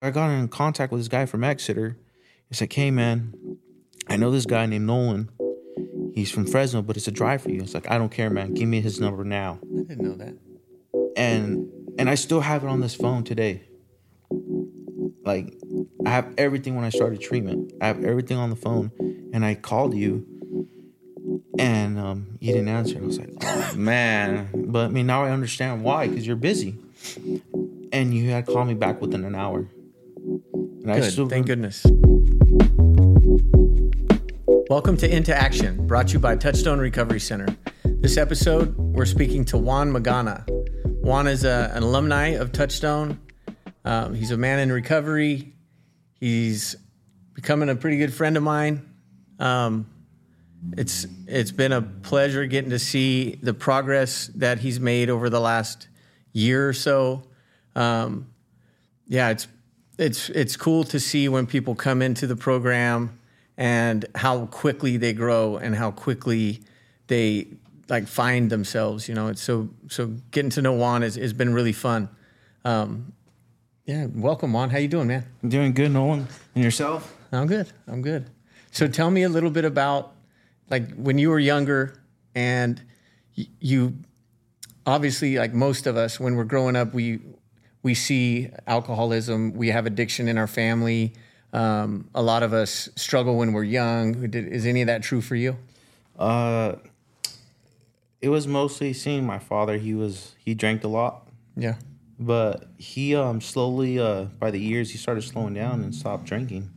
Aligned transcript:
I 0.00 0.10
got 0.10 0.30
in 0.30 0.48
contact 0.48 0.92
with 0.92 1.00
this 1.00 1.08
guy 1.08 1.26
from 1.26 1.42
Exeter. 1.42 1.96
He's 2.48 2.60
like, 2.60 2.72
hey 2.72 2.90
man, 2.90 3.58
I 4.08 4.16
know 4.16 4.30
this 4.30 4.46
guy 4.46 4.64
named 4.66 4.86
Nolan. 4.86 5.28
He's 6.14 6.30
from 6.30 6.46
Fresno, 6.46 6.82
but 6.82 6.96
it's 6.96 7.08
a 7.08 7.12
drive 7.12 7.42
for 7.42 7.50
you. 7.50 7.60
It's 7.62 7.74
like, 7.74 7.90
I 7.90 7.98
don't 7.98 8.10
care, 8.10 8.30
man. 8.30 8.54
Give 8.54 8.68
me 8.68 8.80
his 8.80 9.00
number 9.00 9.24
now. 9.24 9.58
I 9.62 9.82
didn't 9.82 10.00
know 10.00 10.14
that. 10.16 10.34
And 11.16 11.68
and 11.98 12.08
I 12.08 12.14
still 12.14 12.40
have 12.40 12.62
it 12.62 12.68
on 12.68 12.80
this 12.80 12.94
phone 12.94 13.24
today. 13.24 13.62
Like 15.24 15.54
I 16.06 16.10
have 16.10 16.32
everything 16.38 16.76
when 16.76 16.84
I 16.84 16.90
started 16.90 17.20
treatment. 17.20 17.72
I 17.80 17.88
have 17.88 18.04
everything 18.04 18.36
on 18.36 18.50
the 18.50 18.56
phone. 18.56 18.92
And 19.32 19.44
I 19.44 19.56
called 19.56 19.94
you 19.94 20.26
and 21.58 21.98
um, 21.98 22.38
you 22.40 22.52
didn't 22.52 22.68
answer. 22.68 22.94
And 22.94 23.04
I 23.04 23.06
was 23.06 23.18
like, 23.18 23.30
oh 23.42 23.72
man. 23.76 24.48
But 24.54 24.86
I 24.86 24.88
mean 24.88 25.06
now 25.06 25.24
I 25.24 25.30
understand 25.32 25.82
why, 25.82 26.06
because 26.06 26.24
you're 26.24 26.36
busy. 26.36 26.78
And 27.92 28.14
you 28.14 28.30
had 28.30 28.46
called 28.46 28.68
me 28.68 28.74
back 28.74 29.00
within 29.00 29.24
an 29.24 29.34
hour. 29.34 29.66
And 30.90 31.02
Good. 31.02 31.12
still 31.12 31.28
Thank 31.28 31.46
goodness. 31.46 31.84
Welcome 34.70 34.96
to 34.96 35.14
Into 35.14 35.36
Action, 35.36 35.86
brought 35.86 36.08
to 36.08 36.12
you 36.14 36.18
by 36.18 36.34
Touchstone 36.36 36.78
Recovery 36.78 37.20
Center. 37.20 37.54
This 37.84 38.16
episode, 38.16 38.74
we're 38.78 39.04
speaking 39.04 39.44
to 39.46 39.58
Juan 39.58 39.92
Magana. 39.92 40.48
Juan 41.02 41.26
is 41.26 41.44
a, 41.44 41.70
an 41.74 41.82
alumni 41.82 42.28
of 42.28 42.52
Touchstone. 42.52 43.20
Um, 43.84 44.14
he's 44.14 44.30
a 44.30 44.38
man 44.38 44.60
in 44.60 44.72
recovery. 44.72 45.52
He's 46.14 46.74
becoming 47.34 47.68
a 47.68 47.74
pretty 47.74 47.98
good 47.98 48.14
friend 48.14 48.38
of 48.38 48.42
mine. 48.42 48.88
Um, 49.38 49.90
it's 50.78 51.06
it's 51.26 51.52
been 51.52 51.72
a 51.72 51.82
pleasure 51.82 52.46
getting 52.46 52.70
to 52.70 52.78
see 52.78 53.38
the 53.42 53.52
progress 53.52 54.28
that 54.36 54.58
he's 54.60 54.80
made 54.80 55.10
over 55.10 55.28
the 55.28 55.40
last 55.40 55.88
year 56.32 56.66
or 56.66 56.72
so. 56.72 57.24
Um, 57.76 58.30
yeah, 59.06 59.28
it's 59.28 59.48
it's 59.98 60.30
it's 60.30 60.56
cool 60.56 60.84
to 60.84 61.00
see 61.00 61.28
when 61.28 61.46
people 61.46 61.74
come 61.74 62.00
into 62.00 62.26
the 62.26 62.36
program 62.36 63.18
and 63.56 64.06
how 64.14 64.46
quickly 64.46 64.96
they 64.96 65.12
grow 65.12 65.56
and 65.56 65.74
how 65.74 65.90
quickly 65.90 66.60
they 67.08 67.48
like 67.88 68.06
find 68.06 68.50
themselves. 68.50 69.08
You 69.08 69.14
know, 69.14 69.26
it's 69.26 69.42
so 69.42 69.68
so 69.88 70.06
getting 70.30 70.50
to 70.50 70.62
know 70.62 70.72
Juan 70.72 71.02
has, 71.02 71.16
has 71.16 71.32
been 71.32 71.52
really 71.52 71.72
fun. 71.72 72.08
Um, 72.64 73.12
yeah, 73.84 74.06
welcome 74.14 74.52
Juan. 74.52 74.70
How 74.70 74.78
you 74.78 74.88
doing, 74.88 75.08
man? 75.08 75.24
I'm 75.42 75.48
doing 75.48 75.72
good, 75.72 75.90
Nolan. 75.90 76.28
And 76.54 76.64
yourself? 76.64 77.16
I'm 77.32 77.46
good. 77.46 77.66
I'm 77.88 78.02
good. 78.02 78.30
So 78.70 78.86
tell 78.86 79.10
me 79.10 79.24
a 79.24 79.28
little 79.28 79.50
bit 79.50 79.64
about 79.64 80.12
like 80.70 80.94
when 80.94 81.18
you 81.18 81.30
were 81.30 81.38
younger 81.38 82.00
and 82.34 82.80
y- 83.36 83.46
you 83.58 83.98
obviously 84.86 85.38
like 85.38 85.52
most 85.52 85.86
of 85.86 85.96
us 85.96 86.20
when 86.20 86.36
we're 86.36 86.44
growing 86.44 86.76
up 86.76 86.94
we 86.94 87.20
we 87.82 87.94
see 87.94 88.50
alcoholism, 88.66 89.52
we 89.54 89.68
have 89.68 89.86
addiction 89.86 90.28
in 90.28 90.36
our 90.38 90.46
family. 90.46 91.12
Um, 91.52 92.08
a 92.14 92.20
lot 92.22 92.42
of 92.42 92.52
us 92.52 92.88
struggle 92.96 93.36
when 93.38 93.52
we're 93.52 93.64
young. 93.64 94.28
Did- 94.30 94.48
Is 94.48 94.66
any 94.66 94.82
of 94.82 94.86
that 94.88 95.02
true 95.02 95.20
for 95.20 95.36
you? 95.36 95.56
Uh 96.18 96.76
it 98.20 98.28
was 98.30 98.48
mostly 98.48 98.92
seeing 98.92 99.24
my 99.24 99.38
father. 99.38 99.78
He 99.78 99.94
was 99.94 100.34
he 100.44 100.54
drank 100.54 100.82
a 100.84 100.88
lot. 100.88 101.28
Yeah. 101.56 101.76
But 102.18 102.68
he 102.76 103.14
um 103.14 103.40
slowly 103.40 103.98
uh 104.00 104.24
by 104.24 104.50
the 104.50 104.58
years 104.60 104.90
he 104.90 104.98
started 104.98 105.22
slowing 105.22 105.54
down 105.54 105.82
and 105.82 105.94
stopped 105.94 106.24
drinking. 106.24 106.70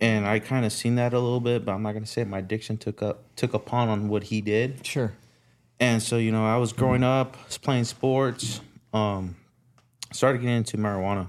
And 0.00 0.26
I 0.26 0.40
kind 0.40 0.66
of 0.66 0.72
seen 0.72 0.96
that 0.96 1.12
a 1.14 1.20
little 1.20 1.38
bit, 1.38 1.64
but 1.64 1.72
I'm 1.72 1.82
not 1.84 1.92
gonna 1.92 2.06
say 2.06 2.24
my 2.24 2.38
addiction 2.38 2.76
took 2.76 3.02
up 3.02 3.22
took 3.36 3.54
upon 3.54 3.88
on 3.88 4.08
what 4.08 4.24
he 4.24 4.40
did. 4.40 4.84
Sure. 4.84 5.12
And 5.78 6.02
so 6.02 6.16
you 6.18 6.32
know 6.32 6.44
I 6.44 6.56
was 6.56 6.72
growing 6.72 7.04
up, 7.04 7.36
was 7.46 7.58
playing 7.58 7.84
sports, 7.84 8.60
um, 8.92 9.36
started 10.12 10.40
getting 10.40 10.56
into 10.56 10.76
marijuana. 10.76 11.28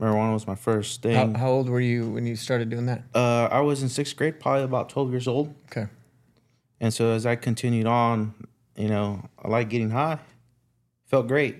Marijuana 0.00 0.32
was 0.32 0.46
my 0.46 0.54
first 0.54 1.04
How, 1.04 1.10
thing. 1.10 1.34
how 1.34 1.48
old 1.50 1.68
were 1.68 1.80
you 1.80 2.08
when 2.10 2.26
you 2.26 2.34
started 2.36 2.70
doing 2.70 2.86
that? 2.86 3.02
uh, 3.14 3.48
I 3.50 3.60
was 3.60 3.82
in 3.82 3.88
sixth 3.88 4.16
grade, 4.16 4.40
probably 4.40 4.62
about 4.64 4.88
12 4.88 5.10
years 5.10 5.28
old. 5.28 5.54
Okay. 5.66 5.86
And 6.80 6.92
so 6.94 7.10
as 7.12 7.26
I 7.26 7.36
continued 7.36 7.86
on, 7.86 8.32
you 8.76 8.88
know, 8.88 9.22
I 9.38 9.48
like 9.48 9.68
getting 9.68 9.90
high. 9.90 10.18
Felt 11.06 11.28
great. 11.28 11.56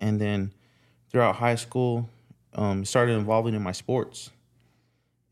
And 0.00 0.20
then 0.20 0.52
throughout 1.10 1.34
high 1.36 1.56
school, 1.56 2.08
um, 2.54 2.84
started 2.84 3.12
involving 3.14 3.54
in 3.54 3.62
my 3.62 3.72
sports. 3.72 4.30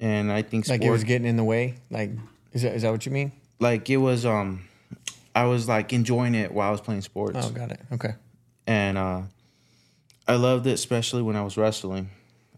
And 0.00 0.32
I 0.32 0.42
think 0.42 0.66
Like 0.68 0.80
sport, 0.80 0.88
it 0.88 0.90
was 0.92 1.04
getting 1.04 1.26
in 1.28 1.36
the 1.36 1.44
way. 1.44 1.76
Like 1.90 2.10
is 2.52 2.62
that 2.62 2.74
is 2.74 2.82
that 2.82 2.90
what 2.90 3.06
you 3.06 3.12
mean? 3.12 3.32
like 3.60 3.88
it 3.88 3.96
was 3.98 4.26
um 4.26 4.64
I 5.34 5.44
was 5.46 5.68
like 5.68 5.92
enjoying 5.92 6.34
it 6.34 6.52
while 6.52 6.68
I 6.68 6.70
was 6.72 6.80
playing 6.80 7.00
sports. 7.02 7.38
Oh, 7.40 7.50
got 7.50 7.70
it. 7.70 7.80
Okay. 7.92 8.14
And 8.66 8.98
uh 8.98 9.22
I 10.28 10.36
loved 10.36 10.66
it 10.66 10.72
especially 10.72 11.22
when 11.22 11.36
I 11.36 11.42
was 11.42 11.56
wrestling. 11.56 12.10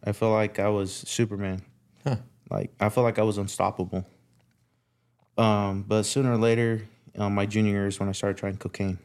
I 0.04 0.12
felt 0.12 0.32
like 0.32 0.58
I 0.58 0.68
was 0.68 0.92
Superman. 0.92 1.62
Huh. 2.04 2.16
Like 2.50 2.72
I 2.80 2.88
felt 2.88 3.04
like 3.04 3.18
I 3.18 3.22
was 3.22 3.38
unstoppable. 3.38 4.06
Um, 5.36 5.84
but 5.86 6.04
sooner 6.04 6.32
or 6.32 6.38
later, 6.38 6.88
um, 7.16 7.34
my 7.34 7.46
junior 7.46 7.72
year 7.72 7.86
is 7.86 8.00
when 8.00 8.08
I 8.08 8.12
started 8.12 8.38
trying 8.38 8.56
cocaine. 8.56 8.98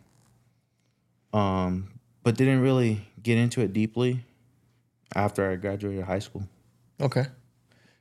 Um, 1.34 2.00
but 2.24 2.36
didn't 2.38 2.62
really 2.62 3.08
get 3.22 3.38
into 3.38 3.62
it 3.62 3.74
deeply 3.74 4.24
after 5.16 5.50
I 5.50 5.56
graduated 5.56 6.06
high 6.06 6.20
school. 6.20 6.48
Okay. 7.02 7.26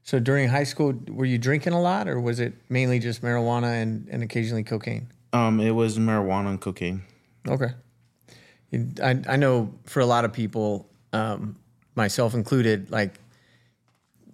So 0.02 0.18
during 0.18 0.48
high 0.48 0.64
school, 0.64 0.94
were 1.08 1.24
you 1.24 1.38
drinking 1.38 1.72
a 1.72 1.80
lot, 1.80 2.08
or 2.08 2.20
was 2.20 2.40
it 2.40 2.54
mainly 2.68 2.98
just 2.98 3.22
marijuana 3.22 3.82
and, 3.82 4.08
and 4.08 4.22
occasionally 4.22 4.64
cocaine? 4.64 5.08
Um, 5.32 5.60
it 5.60 5.70
was 5.70 5.98
marijuana 5.98 6.48
and 6.48 6.60
cocaine. 6.60 7.02
Okay. 7.46 7.70
I, 9.02 9.20
I 9.28 9.36
know 9.36 9.72
for 9.84 10.00
a 10.00 10.06
lot 10.06 10.24
of 10.24 10.32
people, 10.32 10.88
um, 11.12 11.56
myself 11.94 12.34
included, 12.34 12.90
like 12.90 13.20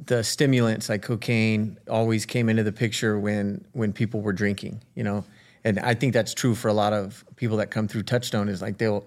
the 0.05 0.23
stimulants 0.23 0.89
like 0.89 1.03
cocaine 1.03 1.77
always 1.91 2.25
came 2.25 2.49
into 2.49 2.63
the 2.63 2.73
picture 2.73 3.19
when 3.19 3.65
when 3.73 3.93
people 3.93 4.21
were 4.21 4.33
drinking, 4.33 4.83
you 4.95 5.05
know. 5.05 5.25
And 5.65 5.81
I 5.81 5.95
think 5.95 6.13
that's 6.13 6.35
true 6.35 6.55
for 6.55 6.69
a 6.69 6.73
lot 6.73 6.93
of 6.93 7.25
people 7.37 7.57
that 7.59 7.71
come 7.71 7.89
through 7.89 8.05
Touchstone 8.05 8.49
is 8.49 8.63
like 8.63 8.79
they'll 8.79 9.05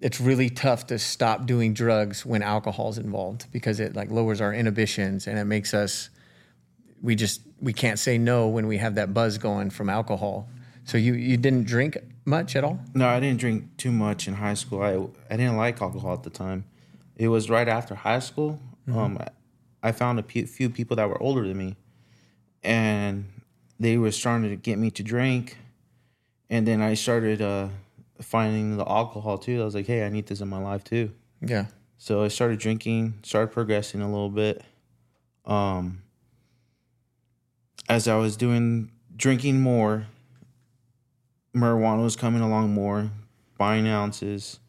it's 0.00 0.20
really 0.20 0.48
tough 0.48 0.86
to 0.86 0.98
stop 0.98 1.46
doing 1.46 1.74
drugs 1.74 2.24
when 2.24 2.42
alcohol's 2.42 2.98
involved 2.98 3.46
because 3.50 3.80
it 3.80 3.96
like 3.96 4.10
lowers 4.10 4.40
our 4.40 4.54
inhibitions 4.54 5.26
and 5.26 5.38
it 5.38 5.44
makes 5.44 5.74
us 5.74 6.08
we 7.02 7.14
just 7.14 7.42
we 7.60 7.72
can't 7.72 7.98
say 7.98 8.18
no 8.18 8.48
when 8.48 8.66
we 8.66 8.78
have 8.78 8.94
that 8.94 9.12
buzz 9.12 9.38
going 9.38 9.70
from 9.70 9.88
alcohol. 9.88 10.48
So 10.84 10.96
you 10.96 11.14
you 11.14 11.36
didn't 11.36 11.66
drink 11.66 11.98
much 12.28 12.54
at 12.54 12.64
all? 12.64 12.78
No, 12.94 13.08
I 13.08 13.20
didn't 13.20 13.40
drink 13.40 13.76
too 13.76 13.90
much 13.90 14.28
in 14.28 14.34
high 14.34 14.54
school. 14.54 14.82
I 14.82 14.94
I 15.32 15.36
didn't 15.36 15.56
like 15.56 15.80
alcohol 15.82 16.12
at 16.12 16.22
the 16.22 16.30
time. 16.30 16.64
It 17.16 17.28
was 17.28 17.50
right 17.50 17.68
after 17.68 17.94
high 17.94 18.20
school. 18.20 18.60
Um, 18.86 19.18
I, 19.18 19.88
I 19.88 19.92
found 19.92 20.18
a 20.18 20.22
few 20.22 20.70
people 20.70 20.96
that 20.96 21.08
were 21.08 21.20
older 21.22 21.46
than 21.46 21.58
me, 21.58 21.76
and 22.62 23.26
they 23.78 23.98
were 23.98 24.12
starting 24.12 24.48
to 24.50 24.56
get 24.56 24.78
me 24.78 24.90
to 24.92 25.02
drink. 25.02 25.58
And 26.48 26.66
then 26.66 26.80
I 26.80 26.94
started 26.94 27.42
uh, 27.42 27.68
finding 28.20 28.76
the 28.76 28.88
alcohol 28.88 29.38
too. 29.38 29.60
I 29.60 29.64
was 29.64 29.74
like, 29.74 29.86
hey, 29.86 30.06
I 30.06 30.08
need 30.08 30.26
this 30.26 30.40
in 30.40 30.48
my 30.48 30.58
life 30.58 30.84
too. 30.84 31.12
Yeah. 31.40 31.66
So 31.98 32.22
I 32.22 32.28
started 32.28 32.58
drinking, 32.58 33.18
started 33.22 33.52
progressing 33.52 34.00
a 34.00 34.06
little 34.06 34.30
bit. 34.30 34.62
Um, 35.44 36.02
as 37.88 38.06
I 38.06 38.16
was 38.16 38.36
doing 38.36 38.90
drinking 39.16 39.60
more, 39.60 40.06
marijuana 41.54 42.02
was 42.02 42.16
coming 42.16 42.42
along 42.42 42.72
more, 42.72 43.10
buying 43.56 43.88
ounces. 43.88 44.60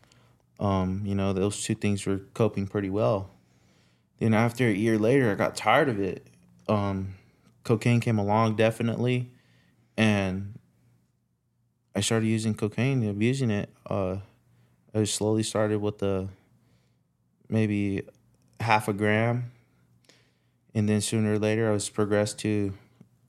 Um, 0.59 1.03
you 1.05 1.15
know, 1.15 1.33
those 1.33 1.63
two 1.63 1.75
things 1.75 2.05
were 2.05 2.19
coping 2.33 2.67
pretty 2.67 2.89
well. 2.89 3.29
Then 4.19 4.33
after 4.33 4.67
a 4.67 4.73
year 4.73 4.97
later, 4.97 5.31
I 5.31 5.35
got 5.35 5.55
tired 5.55 5.87
of 5.87 5.99
it. 5.99 6.27
Um, 6.67 7.15
cocaine 7.63 7.99
came 7.99 8.19
along 8.19 8.57
definitely, 8.57 9.31
and 9.97 10.59
I 11.95 12.01
started 12.01 12.27
using 12.27 12.53
cocaine, 12.53 13.07
abusing 13.07 13.49
it. 13.49 13.69
Uh, 13.85 14.17
I 14.93 15.03
slowly 15.05 15.43
started 15.43 15.79
with 15.79 15.99
the 15.99 16.27
maybe 17.47 18.03
half 18.59 18.87
a 18.87 18.93
gram, 18.93 19.51
and 20.75 20.89
then 20.89 21.01
sooner 21.01 21.33
or 21.33 21.39
later 21.39 21.69
I 21.69 21.71
was 21.71 21.89
progressed 21.89 22.39
to 22.39 22.73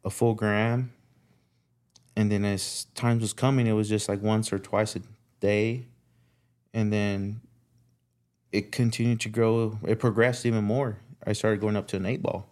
a 0.05 0.11
full 0.11 0.35
gram. 0.35 0.93
And 2.21 2.31
then 2.31 2.45
as 2.45 2.85
times 2.95 3.23
was 3.23 3.33
coming, 3.33 3.67
it 3.67 3.73
was 3.73 3.89
just 3.89 4.07
like 4.07 4.21
once 4.21 4.53
or 4.53 4.59
twice 4.59 4.95
a 4.95 5.01
day, 5.41 5.87
and 6.75 6.93
then 6.93 7.41
it 8.53 8.73
continued 8.73 9.21
to 9.21 9.31
grow. 9.31 9.79
It 9.89 9.99
progressed 9.99 10.45
even 10.45 10.65
more. 10.65 10.99
I 11.27 11.33
started 11.33 11.63
going 11.63 11.77
up 11.77 11.89
to 11.89 11.97
an 11.97 12.05
eight 12.05 12.21
ball. 12.21 12.47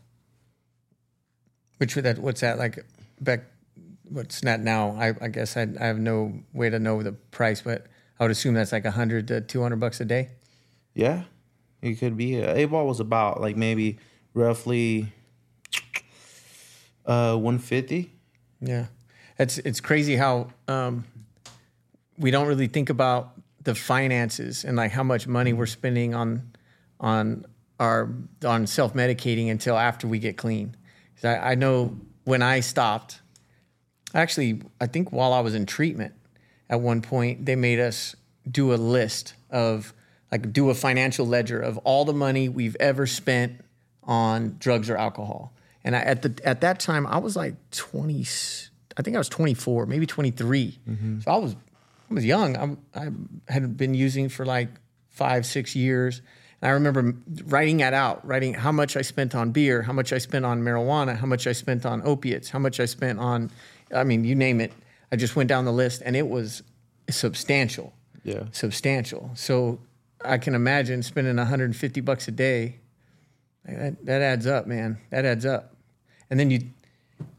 Which 1.77 1.97
that 1.97 2.19
what's 2.19 2.41
that 2.41 2.57
like 2.57 2.83
back 3.21 3.45
what's 4.09 4.41
that 4.41 4.61
now? 4.61 4.97
I, 4.99 5.13
I 5.21 5.29
guess 5.29 5.55
I, 5.55 5.67
I 5.79 5.85
have 5.85 5.99
no 5.99 6.33
way 6.55 6.71
to 6.71 6.79
know 6.79 7.03
the 7.03 7.13
price, 7.13 7.61
but 7.61 7.89
I 8.19 8.25
would 8.25 8.31
assume 8.31 8.55
that's 8.55 8.73
like 8.73 8.87
a 8.87 8.91
hundred 8.91 9.29
to 9.29 9.43
two 9.43 9.61
hundred 9.61 9.81
bucks 9.81 10.01
a 10.01 10.07
day. 10.07 10.31
Yeah, 10.95 11.25
it 11.83 11.97
could 11.97 12.17
be. 12.17 12.37
A 12.37 12.55
eight 12.55 12.71
ball 12.71 12.87
was 12.87 13.01
about 13.01 13.43
like 13.43 13.59
maybe 13.59 13.99
roughly 14.33 15.13
uh 17.05 17.37
150. 17.37 18.11
Yeah, 18.63 18.87
it's 19.39 19.59
it's 19.59 19.81
crazy 19.81 20.17
how 20.17 20.49
um, 20.67 21.05
we 22.19 22.31
don't 22.31 22.47
really 22.47 22.67
think 22.67 22.91
about 22.91 23.33
the 23.63 23.75
finances 23.75 24.65
and 24.65 24.77
like 24.77 24.93
how 24.93 25.03
much 25.03 25.27
money 25.27 25.53
we're 25.53 25.67
spending 25.67 26.15
on 26.15 26.53
on 27.01 27.45
are 27.79 28.11
on 28.45 28.67
self 28.67 28.95
medicating 28.95 29.51
until 29.51 29.77
after 29.77 30.09
we 30.09 30.19
get 30.19 30.37
clean. 30.37 30.77
I, 31.23 31.37
I 31.37 31.55
know 31.55 31.97
when 32.25 32.43
I 32.43 32.61
stopped, 32.61 33.21
actually, 34.15 34.63
I 34.81 34.87
think 34.87 35.13
while 35.13 35.33
I 35.33 35.41
was 35.41 35.55
in 35.55 35.67
treatment, 35.67 36.15
at 36.69 36.81
one 36.81 37.01
point 37.01 37.47
they 37.47 37.57
made 37.57 37.79
us 37.79 38.17
do 38.51 38.73
a 38.73 38.77
list 38.77 39.35
of 39.51 39.93
like 40.33 40.53
do 40.53 40.71
a 40.71 40.75
financial 40.75 41.27
ledger 41.27 41.61
of 41.61 41.79
all 41.79 42.05
the 42.05 42.13
money 42.13 42.49
we've 42.49 42.77
ever 42.81 43.07
spent 43.07 43.61
on 44.03 44.57
drugs 44.59 44.91
or 44.91 44.97
alcohol. 44.97 45.53
And 45.85 45.95
I, 45.95 46.01
at 46.01 46.23
the 46.23 46.41
at 46.45 46.61
that 46.63 46.81
time, 46.81 47.07
I 47.07 47.19
was 47.19 47.37
like 47.37 47.55
twenty. 47.71 48.27
I 48.99 49.03
think 49.03 49.17
I 49.17 49.19
was 49.19 49.29
twenty 49.29 49.55
four, 49.55 49.87
maybe 49.87 50.05
twenty 50.07 50.33
mm-hmm. 50.33 51.21
So 51.21 51.31
I 51.31 51.37
was 51.37 51.55
I 52.11 52.15
was 52.15 52.25
young. 52.25 52.57
I, 52.95 53.01
I 53.01 53.11
had 53.53 53.77
been 53.77 53.95
using 53.95 54.29
for 54.29 54.45
like 54.45 54.69
five, 55.09 55.47
six 55.47 55.77
years. 55.77 56.23
And 56.61 56.71
I 56.71 56.73
remember 56.73 57.15
writing 57.45 57.79
that 57.79 57.95
out, 57.95 58.27
writing 58.27 58.55
how 58.55 58.73
much 58.73 58.97
I 58.97 59.03
spent 59.03 59.35
on 59.35 59.53
beer, 59.53 59.83
how 59.83 59.93
much 59.93 60.13
I 60.13 60.19
spent 60.19 60.45
on 60.45 60.63
marijuana, 60.63 61.17
how 61.17 61.27
much 61.27 61.47
I 61.47 61.53
spent 61.53 61.87
on 61.87 62.03
opiates, 62.05 62.51
how 62.51 62.59
much 62.59 62.81
I 62.81 62.87
spent 62.87 63.19
on, 63.19 63.51
I 63.95 64.05
mean, 64.05 64.25
you 64.25 64.35
name 64.35 64.61
it. 64.61 64.73
I 65.13 65.17
just 65.17 65.37
went 65.37 65.49
down 65.49 65.65
the 65.65 65.73
list 65.73 66.03
and 66.05 66.17
it 66.17 66.29
was 66.29 66.63
substantial. 67.11 67.93
Yeah. 68.25 68.45
Substantial. 68.53 69.31
So 69.35 69.81
I 70.25 70.39
can 70.39 70.55
imagine 70.55 71.03
spending 71.03 71.37
150 71.37 72.01
bucks 72.01 72.27
a 72.29 72.33
day. 72.33 72.81
That, 73.65 74.05
that 74.07 74.23
adds 74.23 74.47
up, 74.47 74.67
man. 74.67 74.99
That 75.11 75.25
adds 75.25 75.47
up. 75.47 75.77
And 76.31 76.41
then 76.41 76.51
you, 76.51 76.61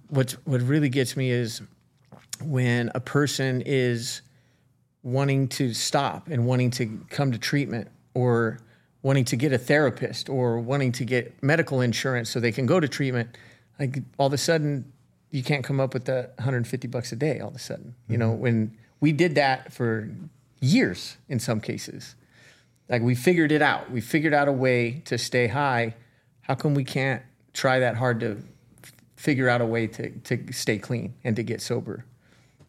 what's, 0.09 0.33
what 0.45 0.61
really 0.61 0.89
gets 0.89 1.15
me 1.15 1.31
is 1.31 1.61
when 2.43 2.91
a 2.93 2.99
person 2.99 3.61
is 3.65 4.21
wanting 5.03 5.47
to 5.47 5.73
stop 5.73 6.27
and 6.27 6.45
wanting 6.45 6.71
to 6.71 6.99
come 7.09 7.31
to 7.31 7.37
treatment 7.37 7.87
or 8.13 8.59
wanting 9.01 9.23
to 9.25 9.35
get 9.35 9.53
a 9.53 9.57
therapist 9.57 10.29
or 10.29 10.59
wanting 10.59 10.91
to 10.91 11.05
get 11.05 11.41
medical 11.41 11.81
insurance 11.81 12.29
so 12.29 12.39
they 12.39 12.51
can 12.51 12.65
go 12.65 12.79
to 12.79 12.87
treatment 12.87 13.37
like 13.79 13.99
all 14.17 14.27
of 14.27 14.33
a 14.33 14.37
sudden 14.37 14.91
you 15.31 15.43
can't 15.43 15.63
come 15.63 15.79
up 15.79 15.93
with 15.93 16.05
that 16.05 16.33
150 16.37 16.87
bucks 16.87 17.11
a 17.11 17.15
day 17.15 17.39
all 17.39 17.49
of 17.49 17.55
a 17.55 17.59
sudden. 17.59 17.95
You 18.07 18.17
know 18.17 18.31
mm-hmm. 18.31 18.41
when 18.41 18.77
we 18.99 19.11
did 19.11 19.35
that 19.35 19.71
for 19.71 20.09
years 20.59 21.17
in 21.29 21.39
some 21.39 21.61
cases. 21.61 22.15
Like 22.89 23.01
we 23.01 23.15
figured 23.15 23.51
it 23.51 23.61
out. 23.61 23.89
We 23.91 24.01
figured 24.01 24.33
out 24.33 24.47
a 24.47 24.51
way 24.51 25.01
to 25.05 25.17
stay 25.17 25.47
high. 25.47 25.95
How 26.41 26.55
come 26.55 26.73
we 26.73 26.83
can't 26.83 27.21
try 27.53 27.79
that 27.79 27.95
hard 27.95 28.19
to 28.21 28.41
figure 29.19 29.49
out 29.49 29.59
a 29.59 29.65
way 29.65 29.85
to, 29.85 30.09
to 30.19 30.53
stay 30.53 30.77
clean 30.77 31.13
and 31.25 31.35
to 31.35 31.43
get 31.43 31.61
sober. 31.61 32.05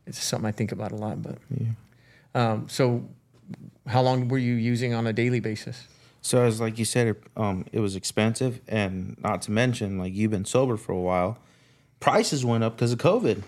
It's 0.07 0.21
something 0.21 0.49
i 0.49 0.51
think 0.51 0.73
about 0.73 0.91
a 0.91 0.97
lot 0.97 1.23
but 1.23 1.39
um, 2.35 2.69
so 2.69 3.09
how 3.87 4.03
long 4.03 4.27
were 4.29 4.39
you 4.39 4.55
using 4.55 4.93
on 4.93 5.07
a 5.07 5.13
daily 5.13 5.39
basis? 5.41 5.87
So 6.23 6.43
as 6.43 6.61
like 6.61 6.79
you 6.79 6.85
said, 6.85 7.07
it, 7.09 7.23
um, 7.37 7.65
it 7.73 7.81
was 7.81 7.95
expensive, 7.97 8.61
and 8.67 9.17
not 9.21 9.43
to 9.43 9.51
mention 9.53 9.99
like 9.99 10.13
you've 10.15 10.31
been 10.33 10.45
sober 10.45 10.77
for 10.77 10.93
a 10.93 10.99
while, 11.01 11.39
prices 12.01 12.45
went 12.45 12.65
up 12.65 12.77
because 12.77 12.93
of 12.93 12.99
COVID. 12.99 13.43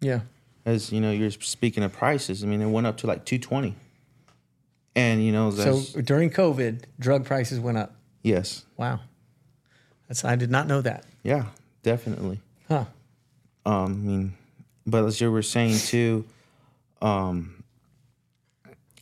yeah. 0.00 0.20
As 0.64 0.92
you 0.92 1.00
know, 1.00 1.12
you're 1.12 1.30
speaking 1.30 1.84
of 1.84 1.92
prices. 1.92 2.42
I 2.42 2.46
mean, 2.48 2.60
it 2.60 2.66
went 2.66 2.86
up 2.86 2.96
to 2.98 3.06
like 3.06 3.24
two 3.24 3.38
twenty, 3.38 3.76
and 4.96 5.24
you 5.24 5.30
know, 5.30 5.50
so 5.52 5.80
during 6.02 6.28
covid 6.28 6.82
drug 6.98 7.24
prices 7.24 7.60
went 7.60 7.78
up. 7.78 7.94
Yes, 8.22 8.64
wow. 8.76 9.00
That's 10.08 10.24
i 10.24 10.34
did 10.34 10.50
not 10.50 10.66
know 10.66 10.80
that. 10.80 11.04
Yeah, 11.22 11.44
definitely. 11.86 12.40
huh 12.68 12.84
Um, 13.64 13.84
I 13.84 13.88
mean, 13.88 14.34
but 14.86 15.04
as 15.04 15.20
you 15.20 15.30
were 15.30 15.42
saying 15.42 15.78
too, 15.78 16.24
um, 17.00 17.62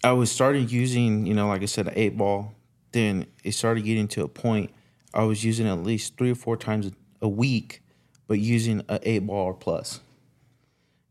I 0.02 0.12
was 0.12 0.30
started 0.30 0.70
using, 0.70 1.24
you 1.24 1.32
know, 1.32 1.48
like 1.48 1.62
I 1.62 1.64
said, 1.64 1.88
an 1.88 1.94
eight 1.96 2.14
ball. 2.16 2.52
Then 2.92 3.26
it 3.42 3.52
started 3.52 3.84
getting 3.84 4.06
to 4.08 4.22
a 4.22 4.28
point 4.28 4.70
I 5.14 5.24
was 5.24 5.42
using 5.44 5.66
at 5.66 5.82
least 5.82 6.18
three 6.18 6.32
or 6.32 6.34
four 6.34 6.58
times 6.58 6.90
a 7.22 7.28
week, 7.28 7.80
but 8.26 8.38
using 8.38 8.82
an 8.88 8.98
eight 9.02 9.20
ball 9.20 9.46
or 9.46 9.54
plus. 9.54 10.00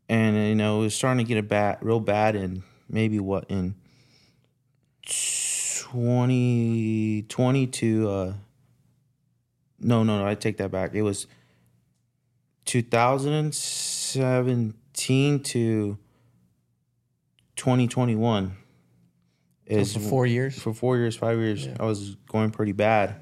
And 0.08 0.36
you 0.36 0.54
know, 0.54 0.80
it 0.80 0.84
was 0.84 0.94
starting 0.94 1.24
to 1.24 1.28
get 1.28 1.38
a 1.38 1.42
bad, 1.42 1.78
real 1.80 2.00
bad 2.00 2.36
in 2.36 2.62
maybe 2.88 3.18
what 3.18 3.46
in 3.48 3.74
2020 5.02 7.66
to 7.66 8.10
uh 8.10 8.32
no 9.80 10.04
no 10.04 10.18
no 10.18 10.26
I 10.26 10.34
take 10.34 10.58
that 10.58 10.70
back. 10.70 10.94
It 10.94 11.00
was 11.02 11.26
2017 12.64 15.40
to 15.40 15.98
2021 17.56 18.56
is 19.66 19.94
for 19.94 20.00
four 20.00 20.26
years 20.26 20.58
for 20.58 20.74
four 20.74 20.96
years, 20.96 21.16
five 21.16 21.38
years, 21.38 21.68
I 21.78 21.84
was 21.84 22.16
going 22.28 22.50
pretty 22.50 22.72
bad. 22.72 23.16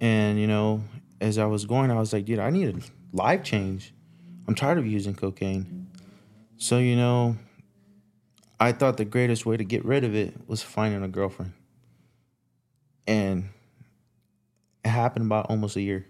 And, 0.00 0.38
you 0.38 0.46
know, 0.46 0.82
as 1.20 1.38
I 1.38 1.46
was 1.46 1.64
going, 1.64 1.90
I 1.90 1.98
was 1.98 2.12
like, 2.12 2.24
dude, 2.24 2.38
I 2.38 2.50
need 2.50 2.76
a 2.76 3.16
life 3.16 3.42
change. 3.42 3.92
I'm 4.46 4.54
tired 4.54 4.78
of 4.78 4.86
using 4.86 5.14
cocaine. 5.14 5.88
So, 6.56 6.78
you 6.78 6.96
know, 6.96 7.36
I 8.60 8.72
thought 8.72 8.96
the 8.96 9.04
greatest 9.04 9.46
way 9.46 9.56
to 9.56 9.64
get 9.64 9.84
rid 9.84 10.04
of 10.04 10.14
it 10.14 10.48
was 10.48 10.62
finding 10.62 11.02
a 11.02 11.08
girlfriend. 11.08 11.52
And 13.06 13.50
it 14.84 14.88
happened 14.88 15.26
about 15.26 15.46
almost 15.48 15.76
a 15.76 15.80
year. 15.80 16.06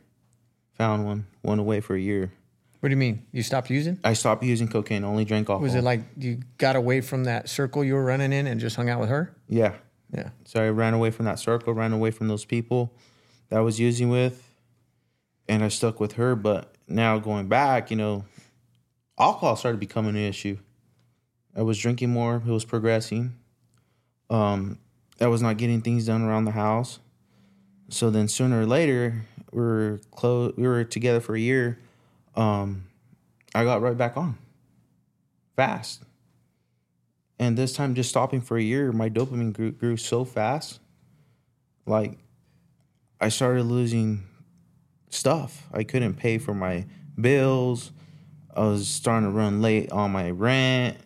Found 0.75 1.05
one, 1.05 1.27
went 1.43 1.61
away 1.61 1.81
for 1.81 1.95
a 1.95 2.01
year. 2.01 2.33
What 2.81 2.89
do 2.89 2.93
you 2.93 2.97
mean 2.97 3.27
you 3.33 3.43
stopped 3.43 3.71
using 3.71 3.99
I 4.05 4.13
stopped 4.13 4.43
using 4.45 4.69
cocaine, 4.69 5.05
only 5.05 5.25
drank 5.25 5.49
alcohol. 5.49 5.63
was 5.63 5.75
it 5.75 5.85
like 5.85 6.01
you 6.17 6.41
got 6.59 6.77
away 6.77 7.01
from 7.01 7.25
that 7.25 7.49
circle 7.49 7.85
you 7.85 7.95
were 7.95 8.05
running 8.05 8.33
in 8.33 8.47
and 8.47 8.61
just 8.61 8.77
hung 8.77 8.89
out 8.89 9.01
with 9.01 9.09
her 9.09 9.35
Yeah. 9.49 9.75
yeah 10.13 10.31
So 10.45 10.63
I 10.63 10.69
ran 10.71 10.95
away 10.95 11.11
from 11.11 11.25
that 11.27 11.39
circle, 11.39 11.73
ran 11.75 11.93
away 11.93 12.11
from 12.11 12.29
those 12.29 12.45
people 12.45 12.93
that 13.49 13.59
I 13.59 13.63
was 13.63 13.81
using 13.81 14.11
with, 14.11 14.43
and 15.49 15.65
I 15.65 15.69
stuck 15.69 16.01
with 16.01 16.13
her. 16.13 16.37
But 16.37 16.75
now 16.87 17.19
going 17.19 17.49
back, 17.49 17.91
you 17.91 17.97
know, 17.97 18.25
alcohol 19.19 19.57
started 19.57 19.81
becoming 19.81 20.17
an 20.17 20.23
issue. 20.23 20.59
I 21.57 21.63
was 21.63 21.79
drinking 21.79 22.11
more, 22.11 22.37
it 22.37 22.51
was 22.51 22.65
progressing. 22.65 23.35
Um, 24.31 24.79
I 25.21 25.27
was 25.27 25.43
not 25.43 25.57
getting 25.57 25.81
things 25.81 26.07
done 26.07 26.23
around 26.23 26.45
the 26.45 26.53
house. 26.53 27.01
So 27.89 28.11
then 28.11 28.29
sooner 28.29 28.61
or 28.61 28.67
later, 28.67 29.25
we 29.51 29.61
were 29.63 30.01
close 30.13 30.53
we 30.57 30.67
were 30.69 30.85
together 30.85 31.21
for 31.21 31.35
a 31.35 31.41
year. 31.41 31.79
Um, 32.39 32.85
I 33.55 33.65
got 33.65 33.83
right 33.83 33.97
back 33.97 34.17
on. 34.17 34.39
Fast. 35.57 36.03
And 37.39 37.57
this 37.57 37.73
time, 37.73 37.95
just 37.95 38.11
stopping 38.11 38.41
for 38.41 38.57
a 38.57 38.63
year, 38.63 38.93
my 38.93 39.09
dopamine 39.11 39.53
grew, 39.53 39.73
grew 39.73 39.97
so 39.97 40.25
fast. 40.25 40.81
Like, 41.87 42.19
I 43.21 43.29
started 43.29 43.65
losing 43.65 44.23
stuff. 45.11 45.67
I 45.73 45.83
couldn't 45.85 46.15
pay 46.15 46.39
for 46.39 46.55
my 46.55 46.87
bills. 47.21 47.93
I 48.55 48.61
was 48.63 48.89
starting 48.89 49.29
to 49.29 49.33
run 49.37 49.61
late 49.63 49.91
on 49.93 50.11
my 50.13 50.31
rent. 50.31 50.97